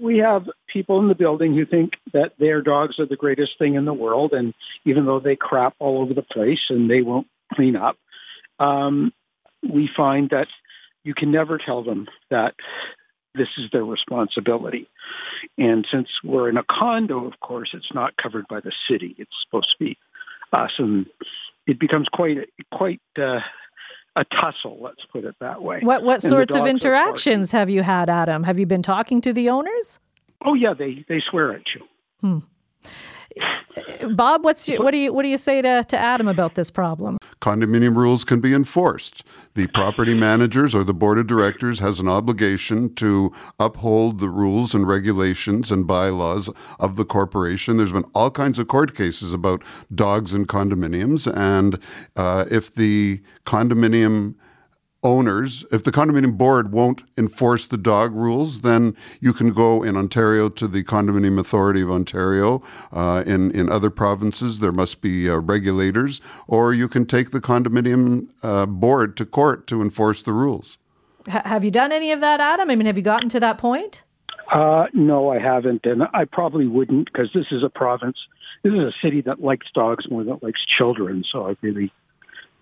we 0.00 0.18
have 0.18 0.48
people 0.66 0.98
in 1.00 1.08
the 1.08 1.14
building 1.14 1.54
who 1.54 1.66
think 1.66 1.94
that 2.12 2.32
their 2.38 2.62
dogs 2.62 2.98
are 2.98 3.06
the 3.06 3.16
greatest 3.16 3.58
thing 3.58 3.74
in 3.74 3.84
the 3.84 3.94
world, 3.94 4.32
and 4.32 4.54
even 4.84 5.06
though 5.06 5.20
they 5.20 5.36
crap 5.36 5.74
all 5.78 6.00
over 6.00 6.14
the 6.14 6.22
place 6.22 6.60
and 6.68 6.90
they 6.90 7.02
won't 7.02 7.26
clean 7.54 7.76
up, 7.76 7.96
um, 8.58 9.12
we 9.62 9.88
find 9.94 10.30
that 10.30 10.48
you 11.04 11.14
can 11.14 11.30
never 11.30 11.58
tell 11.58 11.82
them 11.82 12.08
that 12.30 12.54
this 13.34 13.48
is 13.58 13.70
their 13.70 13.84
responsibility. 13.84 14.88
And 15.58 15.86
since 15.90 16.08
we're 16.24 16.48
in 16.48 16.56
a 16.56 16.64
condo, 16.64 17.26
of 17.26 17.38
course, 17.40 17.70
it's 17.74 17.92
not 17.94 18.16
covered 18.16 18.48
by 18.48 18.60
the 18.60 18.72
city. 18.88 19.14
It's 19.18 19.30
supposed 19.42 19.70
to 19.70 19.84
be 19.84 19.98
us, 20.52 20.72
and 20.78 21.06
it 21.66 21.78
becomes 21.78 22.08
quite 22.08 22.48
quite 22.72 23.00
uh, 23.18 23.40
a 24.16 24.24
tussle. 24.24 24.78
Let's 24.80 25.04
put 25.12 25.24
it 25.24 25.36
that 25.40 25.62
way. 25.62 25.80
What 25.82 26.02
what 26.02 26.24
and 26.24 26.30
sorts 26.30 26.54
of 26.54 26.66
interactions 26.66 27.52
have 27.52 27.70
you 27.70 27.82
had, 27.82 28.08
Adam? 28.08 28.42
Have 28.42 28.58
you 28.58 28.66
been 28.66 28.82
talking 28.82 29.20
to 29.20 29.32
the 29.32 29.50
owners? 29.50 30.00
Oh 30.44 30.54
yeah, 30.54 30.74
they 30.74 31.04
they 31.08 31.20
swear 31.20 31.52
at 31.52 31.62
you. 31.74 31.82
Hmm. 32.20 32.38
Bob, 34.14 34.44
what's 34.44 34.68
your, 34.68 34.82
what 34.82 34.92
do 34.92 34.98
you 34.98 35.12
what 35.12 35.22
do 35.22 35.28
you 35.28 35.38
say 35.38 35.60
to, 35.60 35.84
to 35.84 35.98
Adam 35.98 36.28
about 36.28 36.54
this 36.54 36.70
problem? 36.70 37.18
condominium 37.40 37.94
rules 37.94 38.24
can 38.24 38.40
be 38.40 38.54
enforced. 38.54 39.22
The 39.54 39.66
property 39.68 40.14
managers 40.14 40.74
or 40.74 40.84
the 40.84 40.94
board 40.94 41.18
of 41.18 41.26
directors 41.26 41.78
has 41.78 42.00
an 42.00 42.08
obligation 42.08 42.94
to 42.96 43.32
uphold 43.60 44.18
the 44.18 44.28
rules 44.28 44.74
and 44.74 44.86
regulations 44.86 45.70
and 45.70 45.86
bylaws 45.86 46.48
of 46.80 46.96
the 46.96 47.04
corporation. 47.04 47.76
There's 47.76 47.92
been 47.92 48.10
all 48.14 48.30
kinds 48.30 48.58
of 48.58 48.68
court 48.68 48.94
cases 48.94 49.32
about 49.32 49.62
dogs 49.94 50.34
in 50.34 50.46
condominiums, 50.46 51.32
and 51.36 51.78
uh, 52.16 52.46
if 52.50 52.74
the 52.74 53.20
condominium 53.44 54.34
owners, 55.06 55.64
if 55.70 55.84
the 55.84 55.92
condominium 55.92 56.36
board 56.36 56.72
won't 56.72 57.04
enforce 57.16 57.66
the 57.66 57.76
dog 57.76 58.12
rules, 58.12 58.62
then 58.62 58.96
you 59.20 59.32
can 59.32 59.52
go 59.52 59.84
in 59.84 59.96
Ontario 59.96 60.48
to 60.48 60.66
the 60.66 60.82
Condominium 60.82 61.38
Authority 61.38 61.80
of 61.80 61.90
Ontario. 61.90 62.60
Uh, 62.92 63.22
in 63.24 63.52
in 63.52 63.70
other 63.70 63.88
provinces, 63.88 64.58
there 64.58 64.72
must 64.72 65.00
be 65.00 65.30
uh, 65.30 65.36
regulators, 65.36 66.20
or 66.48 66.74
you 66.74 66.88
can 66.88 67.06
take 67.06 67.30
the 67.30 67.40
condominium 67.40 68.26
uh, 68.42 68.66
board 68.66 69.16
to 69.16 69.24
court 69.24 69.68
to 69.68 69.80
enforce 69.80 70.24
the 70.24 70.32
rules. 70.32 70.78
H- 71.28 71.42
have 71.44 71.62
you 71.62 71.70
done 71.70 71.92
any 71.92 72.10
of 72.10 72.18
that, 72.20 72.40
Adam? 72.40 72.68
I 72.68 72.74
mean, 72.74 72.86
have 72.86 72.96
you 72.96 73.04
gotten 73.04 73.28
to 73.30 73.40
that 73.40 73.58
point? 73.58 74.02
Uh, 74.50 74.86
no, 74.92 75.30
I 75.30 75.38
haven't, 75.38 75.86
and 75.86 76.02
I 76.14 76.24
probably 76.24 76.66
wouldn't 76.66 77.12
because 77.12 77.32
this 77.32 77.52
is 77.52 77.62
a 77.62 77.68
province. 77.68 78.18
This 78.64 78.72
is 78.72 78.80
a 78.80 78.92
city 79.00 79.20
that 79.22 79.40
likes 79.40 79.68
dogs 79.72 80.10
more 80.10 80.24
than 80.24 80.34
it 80.34 80.42
likes 80.42 80.64
children. 80.64 81.24
So 81.30 81.48
I 81.48 81.56
really 81.62 81.92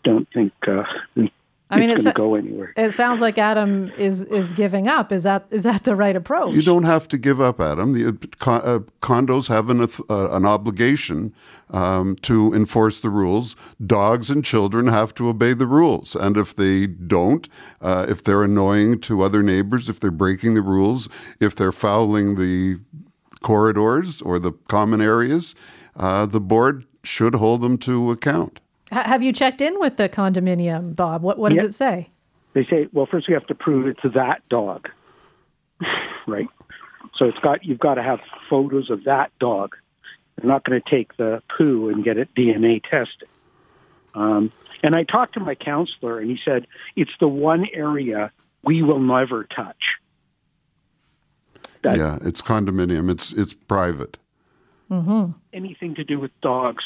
don't 0.02 0.28
think 0.32 0.52
uh, 0.66 0.84
we 1.14 1.32
I 1.74 1.80
mean, 1.80 1.90
it's 1.90 2.02
going 2.02 2.14
to 2.14 2.18
go 2.18 2.34
anywhere. 2.36 2.72
It 2.76 2.92
sounds 2.92 3.20
like 3.20 3.36
Adam 3.36 3.90
is 3.98 4.22
is 4.24 4.52
giving 4.52 4.86
up. 4.86 5.10
Is 5.10 5.24
that 5.24 5.46
is 5.50 5.64
that 5.64 5.82
the 5.84 5.96
right 5.96 6.14
approach? 6.14 6.54
You 6.54 6.62
don't 6.62 6.84
have 6.84 7.08
to 7.08 7.18
give 7.18 7.40
up, 7.40 7.60
Adam. 7.60 7.92
The 7.92 8.06
uh, 8.06 8.50
uh 8.50 8.78
condos 9.02 9.48
have 9.48 9.70
an 9.70 9.80
uh, 9.82 10.36
an 10.36 10.46
obligation 10.46 11.34
um, 11.70 12.16
to 12.22 12.54
enforce 12.54 13.00
the 13.00 13.10
rules. 13.10 13.56
Dogs 13.84 14.30
and 14.30 14.44
children 14.44 14.86
have 14.86 15.14
to 15.14 15.28
obey 15.28 15.52
the 15.52 15.66
rules, 15.66 16.14
and 16.14 16.36
if 16.36 16.54
they 16.54 16.86
don't, 16.86 17.48
uh, 17.80 18.06
if 18.08 18.22
they're 18.22 18.44
annoying 18.44 19.00
to 19.00 19.22
other 19.22 19.42
neighbors, 19.42 19.88
if 19.88 19.98
they're 19.98 20.12
breaking 20.12 20.54
the 20.54 20.62
rules, 20.62 21.08
if 21.40 21.56
they're 21.56 21.72
fouling 21.72 22.36
the 22.36 22.78
corridors 23.42 24.22
or 24.22 24.38
the 24.38 24.52
common 24.68 25.00
areas, 25.02 25.54
uh, 25.96 26.24
the 26.24 26.40
board 26.40 26.86
should 27.02 27.34
hold 27.34 27.60
them 27.60 27.76
to 27.76 28.10
account 28.10 28.60
have 29.02 29.22
you 29.22 29.32
checked 29.32 29.60
in 29.60 29.78
with 29.80 29.96
the 29.96 30.08
condominium, 30.08 30.94
Bob? 30.94 31.22
What 31.22 31.38
what 31.38 31.52
does 31.52 31.62
it 31.62 31.74
say? 31.74 32.10
They 32.52 32.64
say, 32.64 32.88
well, 32.92 33.06
first 33.06 33.28
we 33.28 33.34
have 33.34 33.46
to 33.48 33.54
prove 33.54 33.86
it's 33.86 34.14
that 34.14 34.48
dog, 34.48 34.88
right? 36.26 36.48
So 37.16 37.26
it's 37.26 37.38
got 37.40 37.64
you've 37.64 37.80
got 37.80 37.94
to 37.94 38.02
have 38.02 38.20
photos 38.48 38.90
of 38.90 39.04
that 39.04 39.36
dog. 39.38 39.76
They're 40.36 40.48
not 40.48 40.64
going 40.64 40.80
to 40.80 40.90
take 40.90 41.16
the 41.16 41.42
poo 41.56 41.88
and 41.88 42.02
get 42.02 42.16
it 42.16 42.34
DNA 42.34 42.82
tested. 42.82 43.28
Um, 44.14 44.52
and 44.82 44.94
I 44.94 45.04
talked 45.04 45.34
to 45.34 45.40
my 45.40 45.54
counselor, 45.54 46.18
and 46.18 46.30
he 46.30 46.38
said 46.44 46.66
it's 46.96 47.12
the 47.20 47.28
one 47.28 47.66
area 47.72 48.32
we 48.62 48.82
will 48.82 49.00
never 49.00 49.44
touch. 49.44 49.96
That 51.82 51.98
yeah, 51.98 52.18
it's 52.22 52.40
condominium. 52.40 53.10
It's 53.10 53.32
it's 53.32 53.54
private. 53.54 54.18
Mm-hmm. 54.90 55.32
Anything 55.52 55.94
to 55.96 56.04
do 56.04 56.20
with 56.20 56.30
dogs 56.40 56.84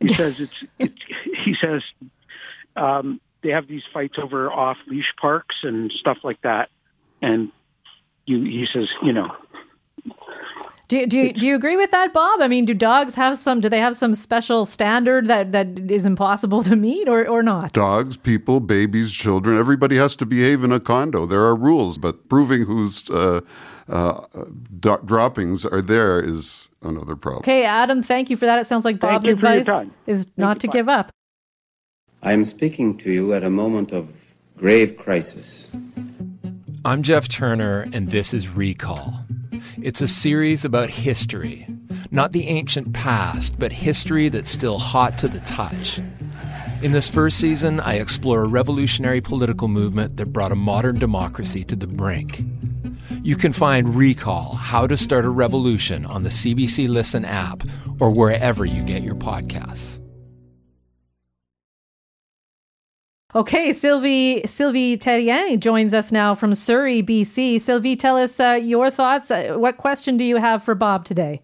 he 0.00 0.08
says 0.14 0.40
it's, 0.40 0.64
it's 0.78 1.02
he 1.44 1.54
says 1.54 1.82
um, 2.76 3.20
they 3.42 3.50
have 3.50 3.66
these 3.66 3.82
fights 3.92 4.18
over 4.18 4.50
off 4.50 4.78
leash 4.86 5.12
parks 5.20 5.56
and 5.62 5.90
stuff 5.92 6.18
like 6.22 6.40
that, 6.42 6.70
and 7.20 7.50
you 8.26 8.42
he 8.42 8.66
says 8.72 8.88
you 9.02 9.12
know. 9.12 9.34
Do, 10.88 11.06
do, 11.06 11.18
you, 11.18 11.32
do 11.32 11.46
you 11.46 11.54
agree 11.54 11.76
with 11.76 11.92
that, 11.92 12.12
Bob? 12.12 12.40
I 12.40 12.48
mean, 12.48 12.64
do 12.64 12.74
dogs 12.74 13.14
have 13.14 13.38
some? 13.38 13.60
Do 13.60 13.68
they 13.68 13.78
have 13.78 13.96
some 13.96 14.16
special 14.16 14.64
standard 14.64 15.28
that, 15.28 15.52
that 15.52 15.88
is 15.88 16.04
impossible 16.04 16.62
to 16.64 16.74
meet, 16.74 17.08
or, 17.08 17.28
or 17.28 17.44
not? 17.44 17.72
Dogs, 17.72 18.16
people, 18.16 18.58
babies, 18.58 19.12
children. 19.12 19.56
Everybody 19.56 19.94
has 19.98 20.16
to 20.16 20.26
behave 20.26 20.64
in 20.64 20.72
a 20.72 20.80
condo. 20.80 21.26
There 21.26 21.42
are 21.42 21.54
rules, 21.54 21.96
but 21.96 22.28
proving 22.28 22.64
whose 22.64 23.08
uh, 23.08 23.42
uh, 23.88 24.26
do- 24.80 24.98
droppings 25.04 25.64
are 25.64 25.80
there 25.80 26.20
is 26.20 26.69
another 26.82 27.16
problem. 27.16 27.42
Okay, 27.42 27.64
Adam, 27.64 28.02
thank 28.02 28.30
you 28.30 28.36
for 28.36 28.46
that. 28.46 28.58
It 28.58 28.66
sounds 28.66 28.84
like 28.84 28.98
Bob's 28.98 29.26
advice 29.26 29.68
is 30.06 30.24
thank 30.24 30.38
not 30.38 30.60
to 30.60 30.68
give 30.68 30.88
up. 30.88 31.10
I 32.22 32.32
am 32.32 32.44
speaking 32.44 32.98
to 32.98 33.10
you 33.10 33.32
at 33.32 33.44
a 33.44 33.50
moment 33.50 33.92
of 33.92 34.34
grave 34.56 34.96
crisis. 34.96 35.68
I'm 36.84 37.02
Jeff 37.02 37.28
Turner, 37.28 37.88
and 37.92 38.10
this 38.10 38.34
is 38.34 38.48
Recall. 38.48 39.24
It's 39.82 40.00
a 40.00 40.08
series 40.08 40.64
about 40.64 40.90
history, 40.90 41.66
not 42.10 42.32
the 42.32 42.46
ancient 42.48 42.92
past, 42.92 43.58
but 43.58 43.72
history 43.72 44.28
that's 44.28 44.50
still 44.50 44.78
hot 44.78 45.16
to 45.18 45.28
the 45.28 45.40
touch. 45.40 46.00
In 46.82 46.92
this 46.92 47.08
first 47.08 47.38
season, 47.38 47.80
I 47.80 47.94
explore 47.94 48.42
a 48.42 48.48
revolutionary 48.48 49.20
political 49.20 49.68
movement 49.68 50.16
that 50.16 50.32
brought 50.32 50.52
a 50.52 50.56
modern 50.56 50.98
democracy 50.98 51.64
to 51.64 51.76
the 51.76 51.86
brink. 51.86 52.42
You 53.22 53.36
can 53.36 53.52
find 53.52 53.94
Recall 53.94 54.54
How 54.54 54.86
to 54.86 54.96
Start 54.96 55.24
a 55.24 55.30
Revolution 55.30 56.06
on 56.06 56.22
the 56.22 56.28
CBC 56.28 56.88
Listen 56.88 57.24
app 57.24 57.62
or 57.98 58.10
wherever 58.10 58.64
you 58.64 58.82
get 58.82 59.02
your 59.02 59.14
podcasts. 59.14 59.98
Okay, 63.32 63.72
Sylvie 63.72 64.42
Sylvie 64.44 64.96
Terrien 64.96 65.60
joins 65.60 65.94
us 65.94 66.10
now 66.10 66.34
from 66.34 66.54
Surrey, 66.56 67.00
BC. 67.00 67.60
Sylvie, 67.60 67.94
tell 67.94 68.16
us 68.16 68.40
uh, 68.40 68.58
your 68.60 68.90
thoughts. 68.90 69.30
Uh, 69.30 69.54
what 69.56 69.76
question 69.76 70.16
do 70.16 70.24
you 70.24 70.36
have 70.38 70.64
for 70.64 70.74
Bob 70.74 71.04
today? 71.04 71.40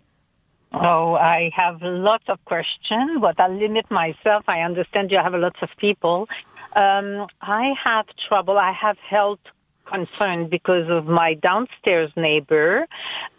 Oh, 0.73 1.15
I 1.15 1.51
have 1.55 1.81
lots 1.83 2.25
of 2.29 2.45
questions, 2.45 3.19
but 3.21 3.39
I'll 3.39 3.57
limit 3.57 3.89
myself. 3.89 4.45
I 4.49 4.63
understand 4.63 5.13
you 5.13 5.19
have 5.19 5.35
lots 5.35 5.59
of 5.63 5.69
people. 5.79 6.29
Um, 6.75 7.29
I 7.41 7.73
have 7.83 8.07
trouble. 8.29 8.59
I 8.59 8.73
have 8.73 8.99
health 8.99 9.39
concerned 9.87 10.51
because 10.51 10.89
of 10.89 11.07
my 11.07 11.35
downstairs 11.35 12.11
neighbor 12.17 12.87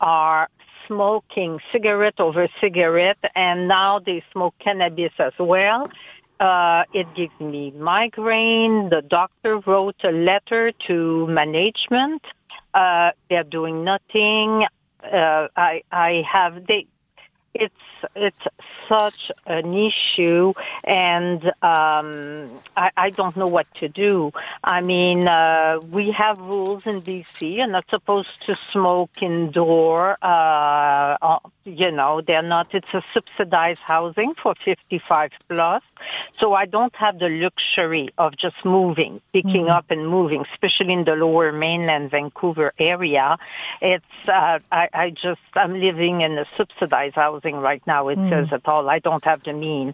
are 0.02 0.50
smoking 0.88 1.60
cigarette 1.72 2.20
over 2.20 2.48
cigarette 2.62 3.20
and 3.36 3.68
now 3.68 4.00
they 4.00 4.24
smoke 4.32 4.56
cannabis 4.60 5.12
as 5.20 5.34
well. 5.40 5.90
Uh, 6.40 6.84
it 6.94 7.08
gives 7.16 7.38
me 7.40 7.72
migraine. 7.72 8.90
The 8.90 9.02
doctor 9.02 9.58
wrote 9.60 9.96
a 10.04 10.12
letter 10.12 10.72
to 10.88 11.28
management. 11.28 12.24
Uh, 12.74 13.12
they're 13.30 13.44
doing 13.44 13.84
nothing. 13.84 14.66
Uh, 15.04 15.48
I, 15.56 15.82
I 15.92 16.24
have, 16.32 16.68
they, 16.68 16.86
it's 17.54 17.74
it's 18.16 18.46
such 18.88 19.32
an 19.46 19.74
issue, 19.74 20.54
and 20.84 21.52
um, 21.62 22.50
I, 22.78 22.92
I 22.96 23.10
don't 23.10 23.36
know 23.36 23.48
what 23.48 23.66
to 23.76 23.90
do. 23.90 24.32
I 24.64 24.82
mean, 24.82 25.28
uh, 25.28 25.80
we 25.92 26.12
have 26.12 26.38
rules 26.40 26.86
in 26.86 27.02
BC. 27.02 27.56
You're 27.56 27.68
not 27.68 27.86
supposed 27.90 28.46
to 28.46 28.56
smoke 28.72 29.10
indoor. 29.22 30.18
Uh, 30.22 31.18
uh, 31.22 31.40
you 31.66 31.92
know, 31.92 32.22
they're 32.22 32.44
not. 32.44 32.74
It's 32.76 32.94
a 32.94 33.04
subsidized 33.14 33.82
housing 33.82 34.36
for 34.36 34.54
55 34.64 35.32
plus, 35.50 35.82
so 36.40 36.54
I 36.54 36.66
don't 36.66 36.96
have 36.96 37.20
the 37.20 37.30
luxury 37.30 38.10
of 38.18 38.38
just 38.38 38.56
moving, 38.64 39.22
picking 39.34 39.66
mm-hmm. 39.66 39.78
up 39.78 39.86
and 39.90 40.08
moving, 40.08 40.46
especially 40.54 40.94
in 40.94 41.04
the 41.06 41.16
Lower 41.16 41.52
Mainland, 41.52 42.12
Vancouver 42.12 42.74
area. 42.80 43.38
It's 43.82 44.06
uh, 44.28 44.60
I, 44.72 44.90
I 44.94 45.10
just 45.10 45.42
I'm 45.56 45.80
living 45.80 46.22
in 46.22 46.38
a 46.38 46.46
subsidized 46.58 47.16
housing 47.16 47.58
right 47.58 47.86
now. 47.88 48.08
It 48.08 48.20
mm. 48.20 48.30
says 48.30 48.48
it 48.52 48.68
all. 48.68 48.90
I 48.90 49.00
don't 49.00 49.24
have 49.26 49.44
the 49.44 49.54
mean. 49.54 49.94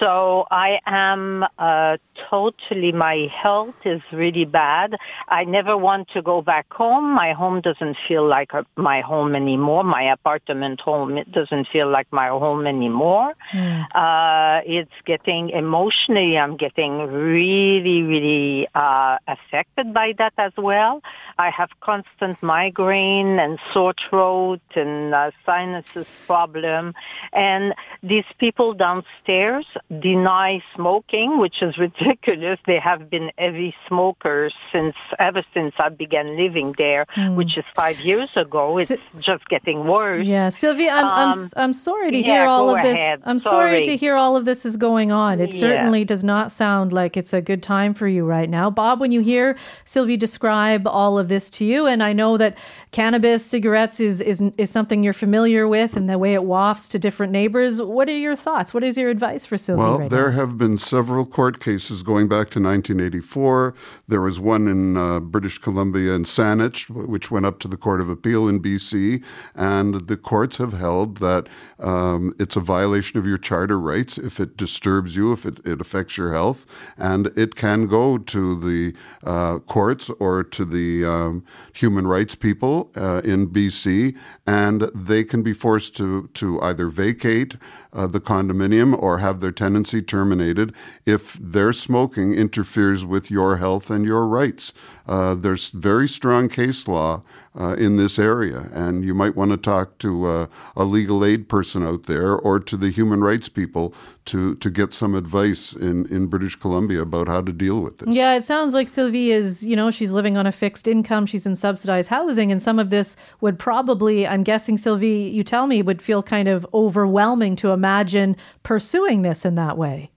So 0.00 0.46
I 0.50 0.80
am 0.86 1.44
uh, 1.58 1.96
totally, 2.30 2.92
my 2.92 3.30
health 3.42 3.80
is 3.84 4.02
really 4.12 4.44
bad. 4.44 4.96
I 5.28 5.44
never 5.44 5.76
want 5.76 6.08
to 6.14 6.22
go 6.22 6.42
back 6.42 6.66
home. 6.72 7.06
My 7.24 7.32
home 7.32 7.60
doesn't 7.60 7.96
feel 8.06 8.26
like 8.26 8.50
a, 8.52 8.64
my 8.76 9.00
home 9.00 9.34
anymore. 9.34 9.84
My 9.84 10.04
apartment 10.18 10.80
home, 10.80 11.10
it 11.22 11.30
doesn't 11.32 11.68
feel 11.72 11.88
like 11.90 12.08
my 12.12 12.28
home 12.28 12.66
anymore. 12.66 13.34
Mm. 13.52 13.84
Uh, 13.94 14.62
it's 14.66 14.98
getting 15.04 15.35
emotionally, 15.44 16.38
I'm 16.38 16.56
getting 16.56 16.98
really, 16.98 18.02
really 18.02 18.68
uh, 18.74 19.18
affected 19.26 19.92
by 19.92 20.14
that 20.18 20.34
as 20.38 20.52
well. 20.56 21.02
I 21.38 21.50
have 21.50 21.70
constant 21.80 22.42
migraine 22.42 23.38
and 23.38 23.58
sore 23.72 23.94
throat 24.08 24.60
and 24.74 25.14
uh, 25.14 25.30
sinuses 25.44 26.06
problem. 26.26 26.94
And 27.32 27.74
these 28.02 28.28
people 28.38 28.72
downstairs 28.72 29.66
deny 30.00 30.62
smoking, 30.74 31.38
which 31.38 31.62
is 31.62 31.76
ridiculous. 31.86 32.58
They 32.66 32.78
have 32.78 33.10
been 33.10 33.30
heavy 33.38 33.74
smokers 33.88 34.54
since 34.72 34.96
ever 35.18 35.42
since 35.54 35.74
I 35.78 35.88
began 35.90 36.36
living 36.36 36.74
there, 36.78 37.06
mm. 37.16 37.36
which 37.36 37.56
is 37.56 37.64
five 37.74 37.98
years 38.00 38.30
ago. 38.36 38.78
It's 38.78 38.92
just 39.18 39.44
getting 39.48 39.86
worse. 39.86 40.26
Yeah, 40.26 40.48
Sylvia, 40.48 40.92
I'm 40.92 41.06
um, 41.06 41.38
I'm, 41.56 41.64
I'm 41.64 41.72
sorry 41.72 42.10
to 42.10 42.22
hear 42.22 42.44
all 42.44 42.74
of 42.74 42.82
this. 42.82 43.20
I'm 43.24 43.38
sorry. 43.38 43.84
sorry. 43.84 43.84
to 43.84 43.96
hear 43.96 44.14
all 44.16 44.36
of 44.36 44.44
this 44.44 44.64
is 44.64 44.76
going 44.76 45.10
on. 45.12 45.25
It 45.34 45.54
yeah. 45.54 45.60
certainly 45.60 46.04
does 46.04 46.24
not 46.24 46.52
sound 46.52 46.92
like 46.92 47.16
it's 47.16 47.32
a 47.32 47.40
good 47.40 47.62
time 47.62 47.94
for 47.94 48.08
you 48.08 48.24
right 48.24 48.48
now, 48.48 48.70
Bob. 48.70 49.00
When 49.00 49.12
you 49.12 49.20
hear 49.20 49.56
Sylvie 49.84 50.16
describe 50.16 50.86
all 50.86 51.18
of 51.18 51.28
this 51.28 51.50
to 51.50 51.64
you, 51.64 51.86
and 51.86 52.02
I 52.02 52.12
know 52.12 52.36
that 52.36 52.56
cannabis, 52.92 53.44
cigarettes 53.44 54.00
is, 54.00 54.20
is 54.20 54.42
is 54.56 54.70
something 54.70 55.02
you're 55.02 55.12
familiar 55.12 55.68
with, 55.68 55.96
and 55.96 56.08
the 56.08 56.18
way 56.18 56.34
it 56.34 56.44
wafts 56.44 56.88
to 56.90 56.98
different 56.98 57.32
neighbors. 57.32 57.80
What 57.80 58.08
are 58.08 58.16
your 58.16 58.36
thoughts? 58.36 58.72
What 58.72 58.84
is 58.84 58.96
your 58.96 59.10
advice 59.10 59.44
for 59.44 59.58
Sylvie? 59.58 59.82
Well, 59.82 59.98
right 60.00 60.10
there 60.10 60.30
now? 60.30 60.36
have 60.36 60.58
been 60.58 60.78
several 60.78 61.26
court 61.26 61.60
cases 61.60 62.02
going 62.02 62.28
back 62.28 62.50
to 62.50 62.60
1984. 62.60 63.74
There 64.08 64.20
was 64.20 64.38
one 64.38 64.68
in 64.68 64.96
uh, 64.96 65.20
British 65.20 65.58
Columbia 65.58 66.12
in 66.12 66.24
Saanich, 66.24 66.88
which 66.88 67.30
went 67.30 67.46
up 67.46 67.58
to 67.60 67.68
the 67.68 67.76
Court 67.76 68.00
of 68.00 68.08
Appeal 68.08 68.48
in 68.48 68.60
BC, 68.60 69.24
and 69.54 70.06
the 70.06 70.16
courts 70.16 70.58
have 70.58 70.72
held 70.72 71.18
that 71.18 71.48
um, 71.78 72.34
it's 72.38 72.56
a 72.56 72.60
violation 72.60 73.18
of 73.18 73.26
your 73.26 73.38
charter 73.38 73.78
rights 73.78 74.18
if 74.18 74.40
it 74.40 74.56
disturbs 74.56 75.15
you, 75.16 75.32
if 75.32 75.46
it, 75.46 75.58
it 75.64 75.80
affects 75.80 76.16
your 76.16 76.32
health, 76.32 76.66
and 76.96 77.26
it 77.36 77.54
can 77.54 77.86
go 77.86 78.18
to 78.18 78.60
the 78.60 78.94
uh, 79.24 79.58
courts 79.60 80.10
or 80.18 80.44
to 80.44 80.64
the 80.64 81.04
um, 81.04 81.44
human 81.72 82.06
rights 82.06 82.34
people 82.34 82.90
uh, 82.96 83.22
in 83.24 83.48
BC, 83.48 84.16
and 84.46 84.82
they 84.94 85.24
can 85.24 85.42
be 85.42 85.52
forced 85.52 85.96
to 85.96 86.28
to 86.34 86.60
either 86.60 86.88
vacate 86.88 87.56
uh, 87.92 88.06
the 88.06 88.20
condominium 88.20 88.96
or 89.00 89.18
have 89.18 89.40
their 89.40 89.52
tenancy 89.52 90.02
terminated 90.02 90.74
if 91.04 91.34
their 91.34 91.72
smoking 91.72 92.34
interferes 92.34 93.04
with 93.04 93.30
your 93.30 93.56
health 93.56 93.90
and 93.90 94.04
your 94.04 94.26
rights. 94.26 94.72
Uh, 95.06 95.34
there's 95.34 95.70
very 95.70 96.08
strong 96.08 96.48
case 96.48 96.88
law 96.88 97.22
uh, 97.58 97.74
in 97.74 97.96
this 97.96 98.18
area, 98.18 98.68
and 98.72 99.04
you 99.04 99.14
might 99.14 99.36
want 99.36 99.50
to 99.50 99.56
talk 99.56 99.98
to 99.98 100.26
uh, 100.26 100.46
a 100.76 100.84
legal 100.84 101.24
aid 101.24 101.48
person 101.48 101.86
out 101.86 102.06
there 102.06 102.34
or 102.36 102.58
to 102.58 102.76
the 102.76 102.90
human 102.90 103.20
rights 103.20 103.48
people 103.48 103.94
to, 104.24 104.56
to 104.56 104.70
get 104.70 104.92
some 104.92 105.14
advice 105.14 105.72
in, 105.72 106.06
in 106.06 106.26
British 106.26 106.56
Columbia 106.56 107.02
about 107.02 107.28
how 107.28 107.40
to 107.40 107.52
deal 107.52 107.80
with 107.80 107.98
this. 107.98 108.14
Yeah, 108.14 108.34
it 108.34 108.44
sounds 108.44 108.74
like 108.74 108.88
Sylvie 108.88 109.30
is, 109.30 109.64
you 109.64 109.76
know, 109.76 109.90
she's 109.90 110.10
living 110.10 110.36
on 110.36 110.46
a 110.46 110.52
fixed 110.52 110.88
income. 110.88 111.26
She's 111.26 111.46
in 111.46 111.56
subsidized 111.56 112.08
housing. 112.08 112.50
And 112.50 112.60
some 112.60 112.78
of 112.78 112.90
this 112.90 113.16
would 113.40 113.58
probably, 113.58 114.26
I'm 114.26 114.42
guessing, 114.42 114.76
Sylvie, 114.76 115.30
you 115.32 115.44
tell 115.44 115.66
me, 115.66 115.82
would 115.82 116.02
feel 116.02 116.22
kind 116.22 116.48
of 116.48 116.66
overwhelming 116.74 117.56
to 117.56 117.70
imagine 117.70 118.36
pursuing 118.62 119.22
this 119.22 119.44
in 119.44 119.54
that 119.54 119.78
way. 119.78 120.10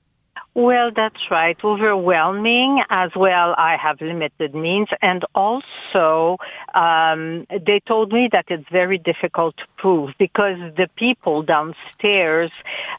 Well, 0.55 0.91
that's 0.93 1.29
right. 1.29 1.57
Overwhelming 1.63 2.83
as 2.89 3.11
well. 3.15 3.53
I 3.57 3.77
have 3.77 4.01
limited 4.01 4.55
means. 4.55 4.89
And 5.01 5.23
also, 5.35 6.37
um, 6.75 7.45
they 7.49 7.79
told 7.85 8.11
me 8.11 8.29
that 8.31 8.45
it's 8.49 8.67
very 8.71 8.97
difficult 8.97 9.57
to 9.57 9.65
prove 9.77 10.11
because 10.17 10.57
the 10.77 10.89
people 10.95 11.43
downstairs 11.43 12.51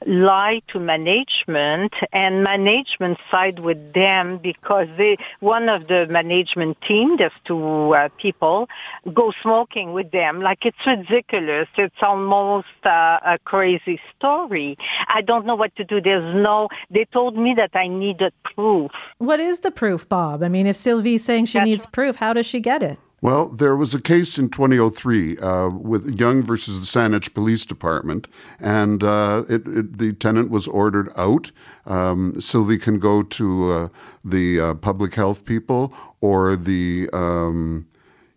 lie 0.07 0.63
to 0.69 0.81
management 0.81 1.93
and 2.13 2.43
management 2.43 3.19
side 3.31 3.59
with 3.61 3.93
them 3.93 4.39
because 4.39 4.89
they, 4.97 5.17
one 5.41 5.69
of 5.69 5.89
the 5.89 6.07
management 6.09 6.81
team, 6.83 7.17
there's 7.17 7.33
two 7.45 7.95
uh, 7.95 8.09
people, 8.19 8.69
go 9.13 9.33
smoking 9.43 9.93
with 9.93 10.11
them. 10.11 10.41
Like 10.41 10.65
it's 10.65 10.87
ridiculous. 10.87 11.69
It's 11.77 12.03
almost 12.03 12.67
uh, 12.85 13.19
a 13.25 13.39
crazy 13.45 14.01
story. 14.17 14.77
I 15.09 15.23
don't 15.23 15.47
know 15.47 15.55
what 15.55 15.75
to 15.77 15.85
do. 15.85 16.01
There's 16.01 16.35
no, 16.35 16.69
they 16.91 17.05
told 17.07 17.37
me 17.37 17.55
that 17.55 17.71
I 17.75 17.89
needed 17.89 18.33
proof. 18.43 18.91
What 19.19 19.41
is 19.41 19.61
the 19.61 19.71
proof, 19.71 20.09
Bob? 20.09 20.43
I 20.43 20.49
mean, 20.49 20.67
if 20.67 20.77
Sylvie's 20.77 21.25
saying 21.25 21.47
she 21.47 21.59
That's 21.59 21.67
needs 21.67 21.87
proof, 21.87 22.17
how 22.17 22.33
does 22.33 22.47
she 22.47 22.61
get 22.61 22.83
it? 22.83 22.99
Well, 23.23 23.49
there 23.49 23.77
was 23.77 23.93
a 23.93 24.01
case 24.01 24.39
in 24.39 24.49
2003 24.49 25.37
uh, 25.39 25.69
with 25.69 26.19
Young 26.19 26.43
versus 26.43 26.81
the 26.81 26.87
Saanich 26.87 27.35
Police 27.35 27.67
Department, 27.67 28.27
and 28.59 29.05
uh, 29.05 29.45
it, 29.47 29.67
it, 29.67 29.99
the 29.99 30.15
tenant 30.15 30.49
was 30.49 30.67
ordered 30.67 31.11
out. 31.17 31.51
Um, 31.85 32.41
Sylvie 32.41 32.79
can 32.79 32.99
go 32.99 33.23
to 33.23 33.73
uh, 33.73 33.89
the 34.25 34.61
uh, 34.61 34.75
public 34.75 35.15
health 35.15 35.45
people 35.45 35.93
or 36.23 36.57
the 36.57 37.11
um, 37.13 37.87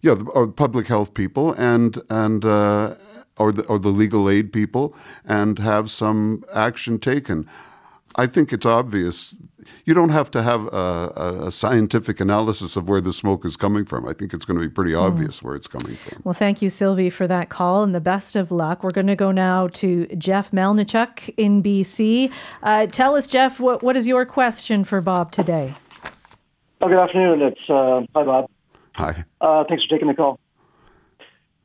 yeah, 0.02 0.16
the, 0.16 0.26
or 0.26 0.48
public 0.48 0.88
health 0.88 1.14
people 1.14 1.54
and 1.54 2.02
and 2.10 2.44
uh, 2.44 2.96
or 3.38 3.54
the 3.54 3.64
or 3.68 3.80
the 3.80 3.88
legal 3.88 4.30
aid 4.30 4.52
people 4.52 4.94
and 5.24 5.60
have 5.60 5.90
some 5.92 6.44
action 6.54 7.00
taken. 7.00 7.50
I 8.16 8.28
think 8.28 8.52
it's 8.52 8.66
obvious. 8.66 9.34
You 9.86 9.94
don't 9.94 10.10
have 10.10 10.32
to 10.32 10.42
have 10.42 10.66
a, 10.68 11.42
a, 11.48 11.52
scientific 11.52 12.20
analysis 12.20 12.76
of 12.76 12.90
where 12.90 13.02
the 13.02 13.14
smoke 13.14 13.46
is 13.46 13.56
coming 13.56 13.86
from. 13.86 14.08
I 14.08 14.14
think 14.14 14.34
it's 14.34 14.46
going 14.46 14.60
to 14.60 14.68
be 14.68 14.72
pretty 14.74 14.96
obvious 14.96 15.40
mm. 15.40 15.44
where 15.44 15.56
it's 15.56 15.68
coming 15.68 15.96
from. 15.96 16.22
Well, 16.24 16.34
thank 16.34 16.62
you, 16.62 16.70
Sylvie, 16.70 17.10
for 17.10 17.28
that 17.28 17.50
call 17.50 17.84
and 17.84 17.94
the 17.94 18.02
best 18.02 18.36
of 18.36 18.52
luck. 18.52 18.84
We're 18.84 18.92
going 18.92 19.08
to 19.08 19.16
go 19.16 19.32
now 19.32 19.68
to 19.70 20.08
Jeff 20.18 20.52
Melnichuk 20.52 21.34
in 21.38 21.62
BC. 21.62 22.32
Uh, 22.62 22.88
tell 22.88 23.16
us, 23.16 23.28
Jeff, 23.28 23.60
what, 23.60 23.84
what 23.84 23.96
is 23.96 24.08
your 24.08 24.26
question 24.26 24.84
for 24.84 25.02
Bob 25.02 25.32
today? 25.32 25.74
Oh, 26.82 26.88
good 26.90 27.00
afternoon. 27.00 27.42
It's 27.42 27.70
uh, 27.70 28.02
hi, 28.14 28.24
Bob. 28.24 28.50
Hi. 28.96 29.24
Uh, 29.40 29.64
thanks 29.70 29.84
for 29.86 29.90
taking 29.90 30.10
the 30.10 30.14
call. 30.14 30.40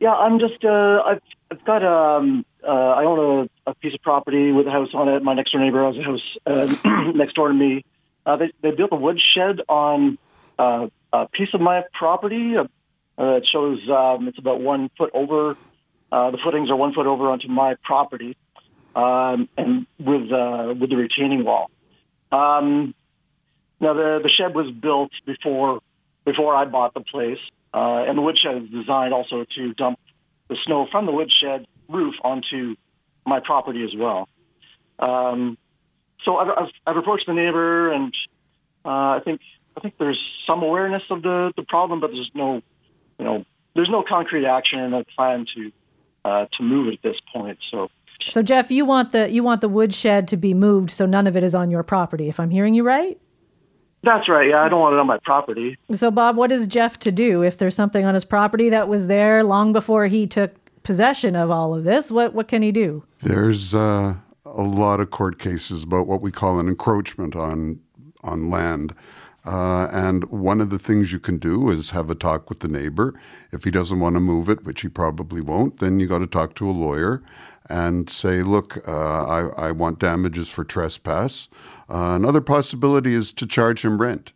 Yeah, 0.01 0.13
I'm 0.13 0.39
just 0.39 0.65
uh, 0.65 1.03
I've 1.05 1.23
I've 1.51 1.65
got 1.65 1.85
um 1.85 2.45
uh, 2.63 2.71
I 2.71 3.05
own 3.05 3.19
a, 3.19 3.43
a 3.43 3.49
piece 3.81 3.95
of 3.95 4.03
property 4.03 4.53
with 4.53 4.67
a 4.67 4.71
house 4.71 4.91
on 4.95 5.09
it. 5.09 5.23
My 5.23 5.35
next 5.35 5.53
door 5.53 5.61
neighbor 5.61 5.85
has 5.87 5.97
a 5.97 6.03
house 6.03 6.37
uh, 6.85 7.13
next 7.15 7.35
door 7.35 7.49
to 7.49 7.55
me. 7.55 7.85
Uh, 8.25 8.37
they 8.37 8.53
they 8.61 8.71
built 8.71 8.91
a 8.93 8.97
wood 8.97 9.19
shed 9.21 9.61
on 9.69 10.19
uh, 10.59 10.89
a 11.13 11.29
piece 11.29 11.53
of 11.55 11.61
my 11.61 11.85
property. 11.93 12.57
Uh, 12.57 12.67
it 13.17 13.47
shows 13.47 13.79
um, 13.89 14.29
it's 14.29 14.39
about 14.39 14.61
one 14.61 14.91
foot 14.97 15.11
over. 15.15 15.57
Uh, 16.11 16.31
the 16.31 16.39
footings 16.39 16.71
are 16.71 16.77
one 16.77 16.93
foot 16.93 17.07
over 17.07 17.31
onto 17.31 17.49
my 17.49 17.75
property, 17.83 18.37
um, 18.95 19.49
and 19.57 19.87
with 19.99 20.31
uh, 20.33 20.75
with 20.79 20.91
the 20.91 20.97
retaining 20.97 21.45
wall. 21.45 21.71
Um, 22.31 22.95
now 23.81 23.95
the 23.95 24.21
the 24.23 24.29
shed 24.29 24.55
was 24.55 24.71
built 24.71 25.13
before 25.25 25.81
before 26.25 26.55
I 26.55 26.65
bought 26.65 26.95
the 26.95 27.01
place, 27.01 27.41
uh, 27.73 28.05
and 28.07 28.19
the 28.19 28.23
woodshed 28.23 28.63
is 28.63 28.71
designed 28.71 29.15
also 29.15 29.45
to 29.57 29.75
dump 29.75 29.99
the 30.49 30.57
snow 30.65 30.87
from 30.91 31.07
the 31.07 31.13
woodshed 31.13 31.67
roof 31.89 32.15
onto 32.23 32.77
my 33.27 33.41
property 33.41 33.85
as 33.85 33.95
well. 33.97 34.29
Um, 34.99 35.57
so 36.25 36.37
I've, 36.37 36.49
I've, 36.49 36.71
I've, 36.87 36.97
approached 36.97 37.27
the 37.27 37.35
neighbor, 37.35 37.93
and 37.93 38.15
uh, 38.85 38.89
I 38.89 39.21
think 39.25 39.41
I 39.77 39.81
think 39.81 39.95
there's 39.99 40.19
some 40.47 40.63
awareness 40.63 41.05
of 41.11 41.23
the, 41.23 41.53
the 41.57 41.63
problem, 41.63 42.01
but 42.01 42.11
there's 42.13 42.31
no, 42.35 42.63
you 43.19 43.25
know, 43.25 43.45
there's 43.75 43.91
no 43.91 44.03
concrete 44.03 44.47
action 44.47 44.81
and 44.81 44.91
no 44.91 45.05
plan 45.17 45.47
to 45.55 45.73
uh, 46.25 46.47
to 46.57 46.63
move 46.63 46.89
it 46.89 46.95
at 46.95 47.03
this 47.03 47.21
point. 47.33 47.59
So. 47.71 47.91
So 48.27 48.43
Jeff, 48.43 48.73
you 48.73 48.85
want 48.85 49.13
the 49.13 49.31
you 49.31 49.45
want 49.45 49.61
the 49.61 49.69
woodshed 49.69 50.27
to 50.29 50.37
be 50.37 50.53
moved 50.53 50.91
so 50.91 51.07
none 51.07 51.29
of 51.29 51.37
it 51.37 51.45
is 51.45 51.55
on 51.55 51.71
your 51.71 51.85
property, 51.85 52.29
if 52.29 52.41
I'm 52.41 52.51
hearing 52.51 52.75
you 52.75 52.83
right? 52.83 53.17
That's 54.03 54.29
right. 54.29 54.49
Yeah, 54.49 54.63
I 54.63 54.69
don't 54.69 54.81
want 54.81 54.95
it 54.95 54.99
on 54.99 55.07
my 55.07 55.19
property. 55.25 55.77
So, 55.95 56.11
Bob, 56.11 56.37
what 56.37 56.53
is 56.53 56.67
Jeff 56.67 56.99
to 57.01 57.13
do 57.13 57.43
if 57.43 57.59
there's 57.59 57.75
something 57.75 58.05
on 58.05 58.15
his 58.15 58.25
property 58.25 58.71
that 58.71 58.89
was 58.89 59.09
there 59.09 59.43
long 59.43 59.73
before 59.73 60.07
he 60.07 60.27
took 60.27 60.55
possession 60.89 61.37
of 61.37 61.51
all 61.51 61.75
of 61.75 61.85
this? 61.85 62.11
What 62.11 62.33
what 62.33 62.49
can 62.49 62.63
he 62.63 62.73
do? 62.73 63.05
There's 63.21 63.75
uh, 63.75 64.15
a 64.47 64.63
lot 64.63 65.01
of 65.01 65.11
court 65.11 65.39
cases 65.39 65.83
about 65.83 66.07
what 66.07 66.23
we 66.23 66.31
call 66.31 66.59
an 66.59 66.67
encroachment 66.67 67.37
on 67.37 67.81
on 68.25 68.49
land. 68.49 68.95
Uh, 69.45 69.89
and 69.93 70.25
one 70.25 70.63
of 70.63 70.71
the 70.71 70.79
things 70.79 71.13
you 71.13 71.21
can 71.21 71.37
do 71.37 71.69
is 71.69 71.91
have 71.91 72.09
a 72.09 72.15
talk 72.15 72.49
with 72.49 72.61
the 72.61 72.69
neighbor. 72.69 73.13
If 73.53 73.65
he 73.65 73.71
doesn't 73.71 74.01
want 74.01 74.15
to 74.17 74.21
move 74.21 74.49
it, 74.49 74.65
which 74.65 74.81
he 74.81 74.89
probably 74.89 75.43
won't, 75.43 75.79
then 75.79 76.01
you 76.01 76.07
got 76.07 76.21
to 76.21 76.27
talk 76.27 76.55
to 76.57 76.69
a 76.69 76.73
lawyer 76.73 77.23
and 77.69 78.09
say, 78.09 78.43
look, 78.43 78.89
uh, 78.89 79.27
I, 79.27 79.69
I, 79.69 79.73
want 79.73 79.99
damages 79.99 80.49
for 80.49 80.65
trespass. 80.65 81.49
Uh, 81.89 82.17
another 82.17 82.41
possibility 82.41 83.15
is 83.15 83.33
to 83.35 83.47
charge 83.47 83.85
him 83.85 84.01
rent. 84.01 84.33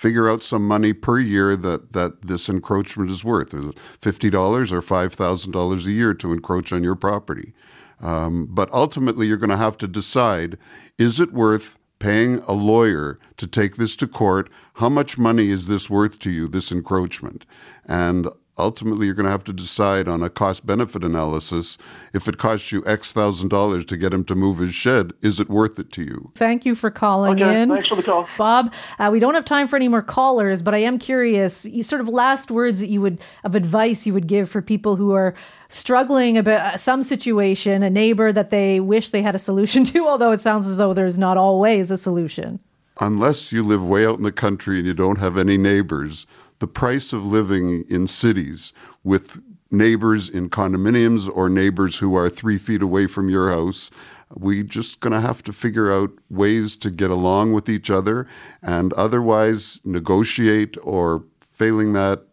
Figure 0.00 0.30
out 0.30 0.42
some 0.42 0.66
money 0.66 0.94
per 0.94 1.18
year 1.18 1.54
that, 1.56 1.92
that 1.92 2.22
this 2.22 2.48
encroachment 2.48 3.10
is 3.10 3.22
worth. 3.22 3.52
Is 3.52 3.66
it 3.66 3.78
$50 4.00 4.72
or 4.72 4.80
$5,000 4.80 5.84
a 5.84 5.90
year 5.90 6.14
to 6.14 6.32
encroach 6.32 6.72
on 6.72 6.82
your 6.82 6.94
property? 6.94 7.52
Um, 8.00 8.46
but 8.46 8.72
ultimately, 8.72 9.26
you're 9.26 9.36
going 9.36 9.50
to 9.50 9.58
have 9.58 9.76
to 9.76 9.86
decide 9.86 10.56
is 10.96 11.20
it 11.20 11.34
worth 11.34 11.76
paying 11.98 12.38
a 12.48 12.52
lawyer 12.52 13.18
to 13.36 13.46
take 13.46 13.76
this 13.76 13.94
to 13.96 14.06
court? 14.06 14.48
How 14.76 14.88
much 14.88 15.18
money 15.18 15.50
is 15.50 15.66
this 15.66 15.90
worth 15.90 16.18
to 16.20 16.30
you, 16.30 16.48
this 16.48 16.72
encroachment? 16.72 17.44
And 17.84 18.26
ultimately 18.60 19.06
you're 19.06 19.14
going 19.14 19.24
to 19.24 19.30
have 19.30 19.44
to 19.44 19.52
decide 19.52 20.08
on 20.08 20.22
a 20.22 20.30
cost 20.30 20.64
benefit 20.64 21.02
analysis 21.02 21.78
if 22.12 22.28
it 22.28 22.38
costs 22.38 22.70
you 22.70 22.82
X 22.86 23.12
thousand 23.12 23.48
dollars 23.48 23.84
to 23.86 23.96
get 23.96 24.12
him 24.12 24.24
to 24.24 24.34
move 24.34 24.58
his 24.58 24.74
shed, 24.74 25.12
is 25.22 25.40
it 25.40 25.48
worth 25.48 25.78
it 25.78 25.90
to 25.92 26.02
you? 26.02 26.32
Thank 26.36 26.64
you 26.64 26.74
for 26.74 26.90
calling 26.90 27.42
okay, 27.42 27.62
in. 27.62 27.68
Thanks 27.68 27.88
for 27.88 27.96
the 27.96 28.02
call. 28.02 28.28
Bob, 28.38 28.72
uh, 28.98 29.08
we 29.10 29.18
don't 29.18 29.34
have 29.34 29.44
time 29.44 29.66
for 29.66 29.76
any 29.76 29.88
more 29.88 30.02
callers, 30.02 30.62
but 30.62 30.74
I 30.74 30.78
am 30.78 30.98
curious, 30.98 31.66
sort 31.82 32.00
of 32.00 32.08
last 32.08 32.50
words 32.50 32.80
that 32.80 32.88
you 32.88 33.00
would, 33.00 33.20
of 33.44 33.54
advice 33.54 34.06
you 34.06 34.14
would 34.14 34.26
give 34.26 34.50
for 34.50 34.62
people 34.62 34.96
who 34.96 35.12
are 35.12 35.34
struggling 35.68 36.36
about 36.36 36.74
uh, 36.74 36.76
some 36.76 37.02
situation, 37.02 37.82
a 37.82 37.90
neighbor 37.90 38.32
that 38.32 38.50
they 38.50 38.80
wish 38.80 39.10
they 39.10 39.22
had 39.22 39.34
a 39.34 39.38
solution 39.38 39.84
to, 39.92 40.06
although 40.06 40.32
it 40.32 40.40
sounds 40.40 40.66
as 40.66 40.78
though 40.78 40.92
there's 40.92 41.18
not 41.18 41.36
always 41.36 41.90
a 41.90 41.96
solution. 41.96 42.60
Unless 43.00 43.50
you 43.50 43.62
live 43.62 43.86
way 43.86 44.04
out 44.04 44.18
in 44.18 44.24
the 44.24 44.32
country 44.32 44.76
and 44.76 44.86
you 44.86 44.92
don't 44.92 45.18
have 45.18 45.38
any 45.38 45.56
neighbors, 45.56 46.26
the 46.60 46.68
price 46.68 47.12
of 47.12 47.24
living 47.24 47.84
in 47.88 48.06
cities 48.06 48.72
with 49.02 49.42
neighbors 49.70 50.28
in 50.28 50.48
condominiums 50.48 51.28
or 51.34 51.48
neighbors 51.48 51.96
who 51.96 52.14
are 52.14 52.28
three 52.28 52.58
feet 52.58 52.82
away 52.82 53.06
from 53.06 53.28
your 53.28 53.50
house. 53.50 53.90
We 54.34 54.62
just 54.62 55.00
going 55.00 55.12
to 55.12 55.20
have 55.20 55.42
to 55.44 55.52
figure 55.52 55.92
out 55.92 56.10
ways 56.28 56.76
to 56.76 56.90
get 56.90 57.10
along 57.10 57.52
with 57.52 57.68
each 57.68 57.90
other 57.90 58.26
and 58.62 58.92
otherwise 58.92 59.80
negotiate 59.84 60.76
or 60.82 61.24
failing 61.40 61.92
that, 61.94 62.24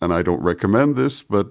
and 0.00 0.12
I 0.12 0.22
don't 0.22 0.42
recommend 0.42 0.96
this, 0.96 1.22
but 1.22 1.48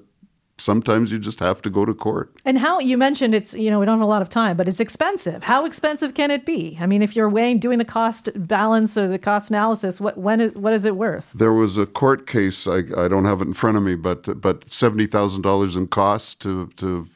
sometimes 0.57 1.11
you 1.11 1.19
just 1.19 1.39
have 1.39 1.61
to 1.61 1.69
go 1.69 1.85
to 1.85 1.93
court. 1.93 2.33
And 2.45 2.57
how 2.57 2.79
you 2.79 2.97
mentioned 2.97 3.35
it's, 3.35 3.53
you 3.53 3.69
know, 3.69 3.79
we 3.79 3.85
don't 3.85 3.97
have 3.99 4.05
a 4.05 4.09
lot 4.09 4.21
of 4.21 4.29
time, 4.29 4.55
but 4.57 4.67
it's 4.67 4.79
expensive. 4.79 5.43
How 5.43 5.65
expensive 5.65 6.13
can 6.13 6.31
it 6.31 6.45
be? 6.45 6.77
I 6.79 6.85
mean, 6.85 7.01
if 7.01 7.15
you're 7.15 7.29
weighing, 7.29 7.59
doing 7.59 7.77
the 7.77 7.85
cost 7.85 8.29
balance 8.35 8.97
or 8.97 9.07
the 9.07 9.19
cost 9.19 9.49
analysis, 9.49 9.99
what 9.99 10.17
when 10.17 10.41
is, 10.41 10.53
what 10.53 10.73
is 10.73 10.85
it 10.85 10.95
worth? 10.95 11.29
There 11.33 11.53
was 11.53 11.77
a 11.77 11.85
court 11.85 12.27
case. 12.27 12.67
I, 12.67 12.83
I 12.97 13.07
don't 13.07 13.25
have 13.25 13.41
it 13.41 13.47
in 13.47 13.53
front 13.53 13.77
of 13.77 13.83
me, 13.83 13.95
but 13.95 14.41
but 14.41 14.69
seventy 14.71 15.07
thousand 15.07 15.41
dollars 15.41 15.75
in 15.75 15.87
costs 15.87 16.35
to 16.35 16.67
to. 16.77 17.07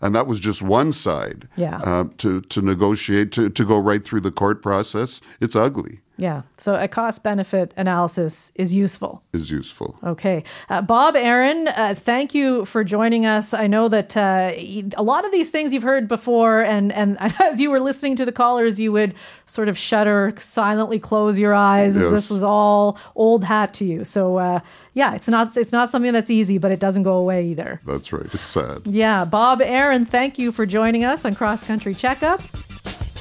And 0.00 0.14
that 0.14 0.28
was 0.28 0.38
just 0.38 0.62
one 0.62 0.92
side. 0.92 1.48
Yeah. 1.56 1.80
Uh, 1.82 2.04
to 2.18 2.40
to 2.42 2.62
negotiate 2.62 3.32
to 3.32 3.50
to 3.50 3.64
go 3.64 3.78
right 3.78 4.04
through 4.04 4.20
the 4.20 4.30
court 4.30 4.62
process. 4.62 5.20
It's 5.40 5.56
ugly. 5.56 6.00
Yeah. 6.18 6.42
So 6.56 6.74
a 6.74 6.88
cost 6.88 7.22
benefit 7.22 7.72
analysis 7.76 8.50
is 8.56 8.74
useful. 8.74 9.22
Is 9.32 9.50
useful. 9.52 9.96
Okay. 10.02 10.42
Uh, 10.68 10.82
Bob 10.82 11.14
Aaron, 11.14 11.68
uh, 11.68 11.94
thank 11.96 12.34
you 12.34 12.64
for 12.64 12.82
joining 12.82 13.24
us. 13.24 13.54
I 13.54 13.68
know 13.68 13.88
that 13.88 14.16
uh, 14.16 14.52
a 14.96 15.02
lot 15.02 15.24
of 15.24 15.30
these 15.30 15.50
things 15.50 15.72
you've 15.72 15.84
heard 15.84 16.08
before, 16.08 16.60
and, 16.62 16.92
and 16.92 17.16
as 17.40 17.60
you 17.60 17.70
were 17.70 17.78
listening 17.78 18.16
to 18.16 18.24
the 18.24 18.32
callers, 18.32 18.80
you 18.80 18.90
would 18.90 19.14
sort 19.46 19.68
of 19.68 19.78
shudder, 19.78 20.34
silently 20.38 20.98
close 20.98 21.38
your 21.38 21.54
eyes 21.54 21.96
Yes. 21.96 22.10
this 22.10 22.30
was 22.30 22.42
all 22.42 22.98
old 23.14 23.44
hat 23.44 23.72
to 23.74 23.84
you. 23.84 24.04
So, 24.04 24.38
uh, 24.38 24.60
yeah, 24.94 25.14
it's 25.14 25.28
not, 25.28 25.56
it's 25.56 25.70
not 25.72 25.88
something 25.90 26.12
that's 26.12 26.30
easy, 26.30 26.58
but 26.58 26.72
it 26.72 26.80
doesn't 26.80 27.04
go 27.04 27.14
away 27.14 27.46
either. 27.46 27.80
That's 27.86 28.12
right. 28.12 28.26
It's 28.34 28.48
sad. 28.48 28.82
Yeah. 28.86 29.24
Bob 29.24 29.62
Aaron, 29.62 30.04
thank 30.04 30.36
you 30.38 30.50
for 30.50 30.66
joining 30.66 31.04
us 31.04 31.24
on 31.24 31.36
Cross 31.36 31.64
Country 31.64 31.94
Checkup. 31.94 32.40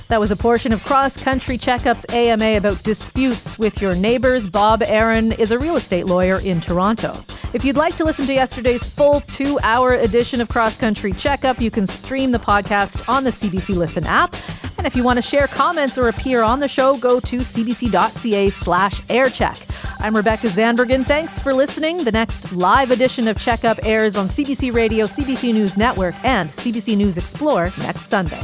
That 0.10 0.22
was 0.22 0.32
a 0.32 0.38
portion 0.38 0.72
of 0.72 0.84
Cross 0.86 1.18
Country 1.18 1.58
Checkup's 1.58 2.06
AMA 2.14 2.58
about 2.58 2.82
disputes 2.84 3.60
with 3.60 3.82
your 3.82 3.94
neighbors. 3.94 4.48
Bob 4.48 4.82
Aaron 4.86 5.34
is 5.34 5.52
a 5.52 5.60
real 5.60 5.76
estate 5.76 6.06
lawyer 6.06 6.40
in 6.40 6.62
Toronto. 6.62 7.22
If 7.54 7.66
you'd 7.66 7.76
like 7.76 7.98
to 7.98 8.06
listen 8.06 8.26
to 8.28 8.34
yesterday's 8.34 8.84
full 8.84 9.20
two 9.22 9.60
hour 9.64 9.94
edition 9.94 10.40
of 10.40 10.48
Cross 10.48 10.78
Country 10.78 11.12
Checkup, 11.12 11.60
you 11.60 11.70
can 11.70 11.86
stream 11.86 12.32
the 12.32 12.40
podcast 12.40 13.10
on 13.10 13.26
the 13.26 13.32
CBC 13.32 13.76
Listen 13.76 14.06
app. 14.06 14.34
And 14.78 14.88
if 14.88 14.96
you 14.96 15.04
want 15.04 15.18
to 15.18 15.22
share 15.22 15.48
comments 15.48 15.98
or 15.98 16.08
appear 16.08 16.42
on 16.42 16.62
the 16.62 16.68
show, 16.70 16.98
go 16.98 17.20
to 17.20 17.38
cbc.ca 17.40 18.50
slash 18.52 19.02
aircheck. 19.04 19.62
I'm 20.00 20.16
Rebecca 20.16 20.48
Zandbergen. 20.48 21.06
Thanks 21.06 21.38
for 21.38 21.54
listening. 21.54 21.98
The 21.98 22.12
next 22.12 22.54
live 22.54 22.92
edition 22.92 23.28
of 23.28 23.38
Checkup 23.40 23.80
airs 23.84 24.16
on 24.16 24.28
CBC 24.28 24.74
Radio, 24.74 25.06
CBC 25.06 25.54
News 25.54 25.78
Network, 25.78 26.16
and 26.24 26.50
CBC 26.52 26.96
News 26.96 27.18
Explore 27.18 27.74
next 27.80 28.08
Sunday. 28.08 28.44